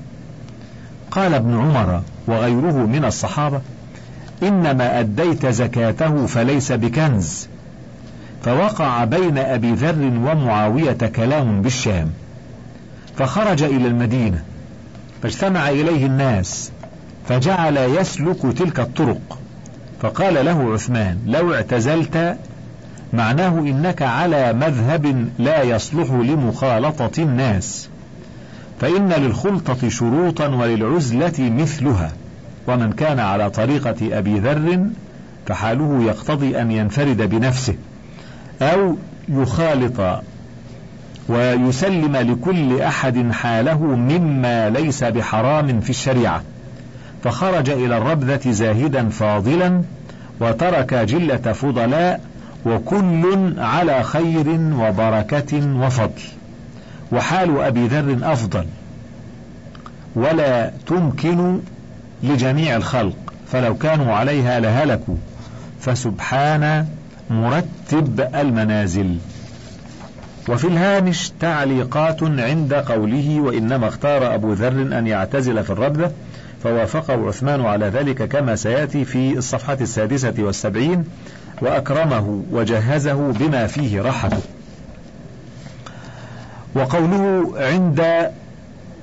قال 1.12 1.34
ابن 1.34 1.54
عمر 1.54 2.02
وغيره 2.28 2.86
من 2.86 3.06
الصحابة 3.06 3.62
إنما 4.44 5.00
أديت 5.00 5.46
زكاته 5.46 6.26
فليس 6.26 6.72
بكنز 6.72 7.48
فوقع 8.46 9.04
بين 9.04 9.38
أبي 9.38 9.72
ذر 9.72 10.06
ومعاوية 10.06 10.92
كلام 11.16 11.62
بالشام 11.62 12.12
فخرج 13.18 13.64
إلى 13.64 13.88
المدينة 13.88 14.44
فاجتمع 15.24 15.70
إليه 15.70 16.06
الناس 16.06 16.72
فجعل 17.30 17.78
يسلك 17.78 18.58
تلك 18.58 18.80
الطرق 18.80 19.40
فقال 20.02 20.46
له 20.46 20.74
عثمان 20.74 21.18
لو 21.26 21.54
اعتزلت 21.54 22.38
معناه 23.14 23.60
إنك 23.60 24.02
على 24.02 24.54
مذهب 24.54 25.30
لا 25.40 25.64
يصلح 25.64 26.12
لمخالطة 26.12 27.24
الناس 27.24 27.90
فإن 28.82 29.10
للخلطة 29.14 29.90
شروطا 29.90 30.48
وللعزلة 30.48 31.34
مثلها 31.40 32.12
ومن 32.68 32.92
كان 32.94 33.20
على 33.20 33.50
طريقة 33.50 34.18
أبي 34.18 34.40
ذر 34.40 34.86
فحاله 35.46 36.04
يقتضي 36.04 36.62
أن 36.62 36.72
ينفرد 36.72 37.22
بنفسه. 37.22 37.76
أو 38.62 38.96
يخالط 39.30 40.22
ويسلم 41.30 42.18
لكل 42.18 42.82
أحد 42.82 43.32
حاله 43.32 43.80
مما 43.84 44.70
ليس 44.70 45.04
بحرام 45.04 45.80
في 45.80 45.90
الشريعة. 45.90 46.42
فخرج 47.24 47.70
إلى 47.70 47.98
الربذة 47.98 48.52
زاهدا 48.52 49.10
فاضلا 49.10 49.82
وترك 50.40 50.94
جلة 50.94 51.54
فضلاء 51.54 52.22
وكل 52.66 53.54
على 53.58 54.04
خير 54.04 54.50
وبركة 54.80 55.78
وفضل. 55.80 56.22
وحال 57.12 57.62
أبي 57.62 57.88
ذر 57.88 58.18
أفضل. 58.34 58.66
ولا 60.16 60.72
تمكن 60.88 61.60
لجميع 62.24 62.76
الخلق 62.76 63.16
فلو 63.52 63.76
كانوا 63.76 64.14
عليها 64.14 64.60
لهلكوا. 64.60 65.16
فسبحان 65.80 66.86
مرتب 67.30 68.20
المنازل. 68.36 69.18
وفي 70.50 70.68
الهامش 70.68 71.32
تعليقات 71.40 72.24
عند 72.24 72.74
قوله 72.74 73.40
وإنما 73.40 73.88
اختار 73.88 74.36
أبو 74.36 74.54
ذر 74.54 74.98
أن 75.00 75.08
يعتزل 75.08 75.64
في 75.64 75.70
الربذة 75.70 76.12
فوافقه 76.64 77.28
عثمان 77.28 77.62
على 77.62 77.86
ذلك 77.86 78.24
كما 78.24 78.56
سيأتي 78.56 79.06
في 79.06 79.38
الصفحة 79.38 79.78
السادسة 79.82 80.34
والسبعين 80.40 81.04
وأكرمه 81.62 82.44
وجهزه 82.52 83.32
بما 83.32 83.68
فيه 83.68 84.02
راحته. 84.02 84.40
وقوله 86.76 87.54
عند 87.58 88.30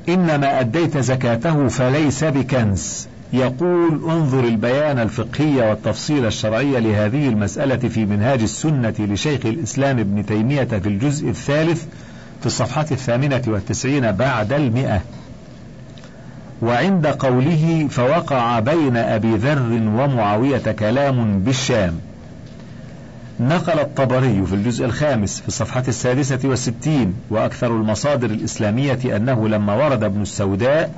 إنما 0.08 0.60
أديت 0.60 0.98
زكاته 0.98 1.68
فليس 1.68 2.24
بكنز. 2.24 3.06
يقول 3.32 4.10
انظر 4.10 4.44
البيان 4.44 4.98
الفقهي 4.98 5.70
والتفصيل 5.70 6.26
الشرعي 6.26 6.80
لهذه 6.80 7.28
المسألة 7.28 7.76
في 7.76 8.06
منهاج 8.06 8.42
السنة 8.42 8.94
لشيخ 8.98 9.46
الإسلام 9.46 9.98
ابن 9.98 10.26
تيمية 10.26 10.64
في 10.64 10.88
الجزء 10.88 11.28
الثالث 11.28 11.84
في 12.40 12.46
الصفحة 12.46 12.86
الثامنة 12.90 13.42
والتسعين 13.46 14.12
بعد 14.12 14.52
المئة. 14.52 15.00
وعند 16.62 17.06
قوله 17.06 17.88
فوقع 17.90 18.58
بين 18.58 18.96
أبي 18.96 19.36
ذر 19.36 19.72
ومعاوية 19.72 20.72
كلام 20.72 21.38
بالشام. 21.40 22.00
نقل 23.40 23.80
الطبري 23.80 24.46
في 24.46 24.54
الجزء 24.54 24.84
الخامس 24.84 25.40
في 25.40 25.48
الصفحة 25.48 25.84
السادسة 25.88 26.38
والستين 26.44 27.14
وأكثر 27.30 27.66
المصادر 27.66 28.30
الإسلامية 28.30 29.16
أنه 29.16 29.48
لما 29.48 29.74
ورد 29.74 30.04
ابن 30.04 30.22
السوداء 30.22 30.90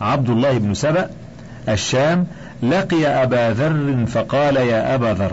عبد 0.00 0.30
الله 0.30 0.58
بن 0.58 0.74
سبأ 0.74 1.10
الشام 1.70 2.26
لقي 2.62 3.06
أبا 3.06 3.50
ذر 3.52 4.06
فقال 4.06 4.56
يا 4.56 4.94
أبا 4.94 5.14
ذر 5.14 5.32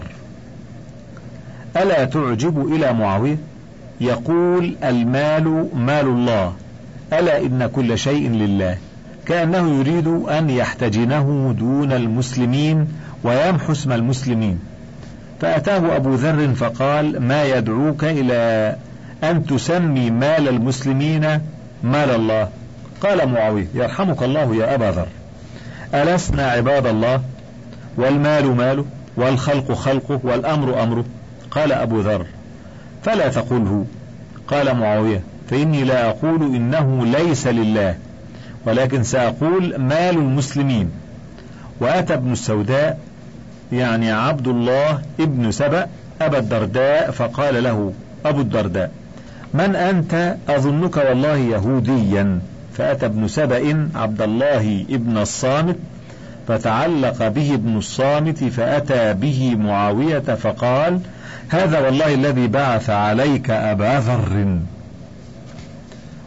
ألا 1.77 2.05
تعجب 2.05 2.73
إلى 2.73 2.93
معاوية؟ 2.93 3.37
يقول 4.01 4.75
المال 4.83 5.69
مال 5.75 6.05
الله 6.05 6.53
ألا 7.13 7.39
إن 7.39 7.69
كل 7.75 7.97
شيء 7.97 8.29
لله 8.29 8.77
كأنه 9.25 9.79
يريد 9.79 10.07
أن 10.07 10.49
يحتجنه 10.49 11.55
دون 11.59 11.91
المسلمين 11.91 12.87
ويمحو 13.23 13.71
اسم 13.71 13.91
المسلمين. 13.91 14.59
فأتاه 15.41 15.95
أبو 15.95 16.13
ذر 16.13 16.53
فقال 16.55 17.21
ما 17.21 17.43
يدعوك 17.43 18.03
إلى 18.03 18.75
أن 19.23 19.45
تسمي 19.45 20.11
مال 20.11 20.47
المسلمين 20.47 21.39
مال 21.83 22.09
الله؟ 22.09 22.49
قال 23.01 23.29
معاوية 23.29 23.67
يرحمك 23.73 24.23
الله 24.23 24.55
يا 24.55 24.75
أبا 24.75 24.91
ذر. 24.91 25.07
ألسنا 25.93 26.47
عباد 26.47 26.85
الله؟ 26.85 27.21
والمال 27.97 28.55
ماله؟ 28.55 28.85
والخلق 29.17 29.71
خلقه؟ 29.71 30.19
والأمر 30.23 30.83
أمره؟ 30.83 31.05
قال 31.51 31.71
أبو 31.71 31.99
ذر. 31.99 32.25
فلا 33.03 33.27
تقله 33.27 33.85
قال 34.47 34.77
معاوية 34.77 35.21
فإني 35.49 35.83
لا 35.83 36.09
أقول 36.09 36.55
إنه 36.55 37.05
ليس 37.05 37.47
لله 37.47 37.95
ولكن 38.65 39.03
سأقول 39.03 39.77
مال 39.77 40.17
المسلمين. 40.17 40.91
وأتى 41.79 42.13
ابن 42.13 42.31
السوداء 42.31 42.99
يعني 43.71 44.11
عبد 44.11 44.47
الله 44.47 45.01
ابن 45.19 45.51
سبأ 45.51 45.87
أبا 46.21 46.39
الدرداء 46.39 47.11
فقال 47.11 47.63
له 47.63 47.93
أبو 48.25 48.41
الدرداء 48.41 48.91
من 49.53 49.75
أنت 49.75 50.35
أظنك 50.49 50.97
والله 50.97 51.35
يهوديا؟ 51.35 52.39
فأتى 52.77 53.05
ابن 53.05 53.27
سبأ 53.27 53.89
عبد 53.95 54.21
الله 54.21 54.85
ابن 54.89 55.17
الصامت 55.17 55.75
فتعلق 56.47 57.27
به 57.27 57.53
ابن 57.53 57.77
الصامت 57.77 58.43
فأتى 58.43 59.13
به 59.13 59.55
معاوية 59.55 60.19
فقال 60.19 60.99
هذا 61.49 61.79
والله 61.79 62.13
الذي 62.13 62.47
بعث 62.47 62.89
عليك 62.89 63.49
أبا 63.49 63.99
ذر. 63.99 64.59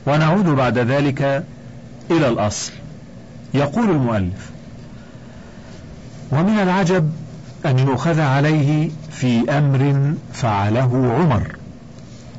ونعود 0.07 0.45
بعد 0.45 0.79
ذلك 0.79 1.45
إلى 2.11 2.29
الأصل. 2.29 2.73
يقول 3.55 3.91
المؤلف 3.91 4.51
ومن 6.33 6.59
العجب 6.59 7.11
أن 7.67 7.79
يؤخذ 7.79 8.21
عليه 8.21 8.91
في 9.11 9.59
أمر 9.59 10.15
فعله 10.33 11.17
عمر 11.19 11.57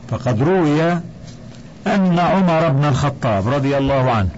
فقد 0.09 0.43
روي 0.43 1.01
أن 1.87 2.19
عمر 2.19 2.69
بن 2.69 2.85
الخطاب 2.85 3.47
رضي 3.47 3.77
الله 3.77 4.11
عنه 4.11 4.29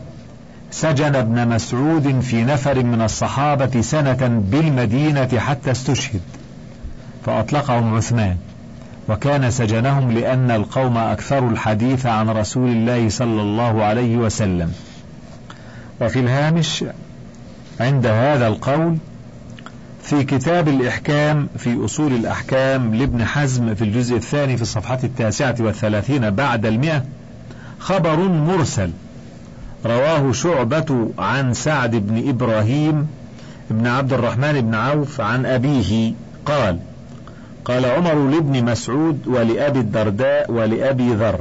سجن 0.72 1.16
ابن 1.16 1.48
مسعود 1.48 2.20
في 2.20 2.44
نفر 2.44 2.84
من 2.84 3.02
الصحابة 3.02 3.82
سنة 3.82 4.42
بالمدينة 4.52 5.40
حتى 5.40 5.72
استشهد 5.72 6.22
فأطلقهم 7.26 7.96
عثمان 7.96 8.38
وكان 9.10 9.52
سجنهم 9.52 10.12
لأن 10.12 10.52
القوم 10.52 10.98
أكثروا 10.98 11.50
الحديث 11.50 12.06
عن 12.06 12.30
رسول 12.30 12.70
الله 12.70 13.10
صلى 13.10 13.42
الله 13.42 13.84
عليه 13.84 14.18
وسلم. 14.18 14.72
وفي 16.02 16.20
الهامش 16.20 16.86
عند 17.80 18.06
هذا 18.06 18.48
القول 18.48 18.98
في 20.04 20.24
كتاب 20.24 20.68
الإحكام 20.68 21.48
في 21.58 21.86
أصول 21.86 22.14
الأحكام 22.14 22.96
لابن 22.96 23.26
حزم 23.26 23.76
في 23.76 23.84
الجزء 23.84 24.16
الثاني 24.16 24.56
في 24.56 24.62
الصفحة 24.62 25.00
التاسعة 25.04 25.56
والثلاثين 25.60 26.30
بعد 26.30 26.66
المئة 26.66 27.04
خبر 27.84 28.16
مرسل. 28.16 28.90
رواه 29.86 30.32
شعبة 30.32 31.10
عن 31.20 31.54
سعد 31.54 31.96
بن 31.96 32.30
إبراهيم 32.30 33.08
بن 33.70 33.88
عبد 33.88 34.14
الرحمن 34.14 34.62
بن 34.62 34.76
عوف 34.76 35.22
عن 35.22 35.46
أبيه. 35.46 36.14
قال 36.46 36.80
قال 37.66 37.86
عمر 37.86 38.30
لابن 38.30 38.66
مسعود 38.66 39.28
ولأبي 39.28 39.80
الدرداء 39.80 40.52
ولأبي 40.52 41.14
ذر 41.14 41.40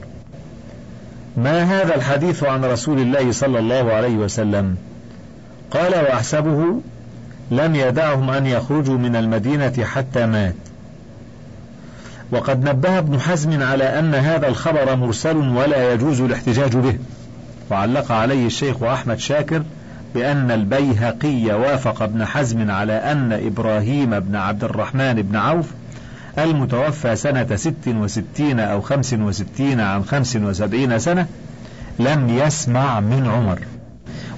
ما 1.37 1.63
هذا 1.63 1.95
الحديث 1.95 2.45
عن 2.45 2.65
رسول 2.65 2.99
الله 2.99 3.33
صلى 3.33 3.59
الله 3.59 3.93
عليه 3.93 4.17
وسلم؟ 4.17 4.77
قال 5.71 5.95
وأحسبه 5.95 6.81
لم 7.51 7.75
يدعهم 7.75 8.31
أن 8.31 8.47
يخرجوا 8.47 8.99
من 8.99 9.17
المدينة 9.17 9.85
حتى 9.85 10.27
مات. 10.27 10.55
وقد 12.33 12.69
نبه 12.69 12.99
ابن 12.99 13.21
حزم 13.21 13.63
على 13.63 13.99
أن 13.99 14.15
هذا 14.15 14.49
الخبر 14.49 14.97
مرسل 14.97 15.37
ولا 15.37 15.93
يجوز 15.93 16.21
الاحتجاج 16.21 16.77
به. 16.77 16.99
وعلق 17.71 18.13
عليه 18.13 18.47
الشيخ 18.47 18.83
أحمد 18.83 19.19
شاكر 19.19 19.63
بأن 20.15 20.51
البيهقي 20.51 21.45
وافق 21.45 22.03
ابن 22.03 22.25
حزم 22.25 22.71
على 22.71 22.93
أن 22.93 23.33
إبراهيم 23.33 24.21
بن 24.21 24.37
عبد 24.37 24.65
الرحمن 24.65 25.15
بن 25.15 25.37
عوف 25.37 25.67
المتوفى 26.39 27.17
سنة 27.17 27.57
ست 27.57 27.89
وستين 27.89 28.61
أو 28.61 28.81
خمس 28.81 29.13
وستين 29.13 29.81
عن 29.81 30.05
خمس 30.05 30.37
وسبعين 30.37 30.99
سنة 30.99 31.27
لم 31.99 32.29
يسمع 32.29 33.01
من 33.01 33.27
عمر. 33.27 33.59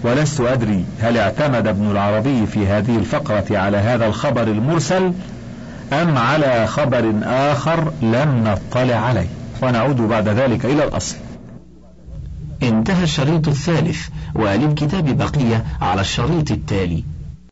ولست 0.03 0.41
أدري 0.41 0.85
هل 1.01 1.19
اعتمد 1.19 1.67
ابن 1.67 1.91
العربي 1.91 2.47
في 2.47 2.67
هذه 2.67 2.97
الفقرة 2.99 3.59
على 3.59 3.77
هذا 3.77 4.07
الخبر 4.07 4.43
المرسل 4.43 5.13
أم 5.93 6.19
على 6.19 6.67
خبر 6.67 7.13
آخر 7.23 7.93
لم 8.03 8.45
نطلع 8.45 8.95
عليه؟ 8.97 9.29
ونعود 9.63 9.97
بعد 9.97 10.29
ذلك 10.29 10.65
إلى 10.65 10.85
الأصل. 10.85 11.17
انتهى 12.63 13.05
الشريط 13.05 13.49
الثالث 13.49 14.09
وللكتاب 14.35 15.19
بقية 15.19 15.65
على 15.81 16.01
الشريط 16.01 16.51
التالي. 16.51 17.05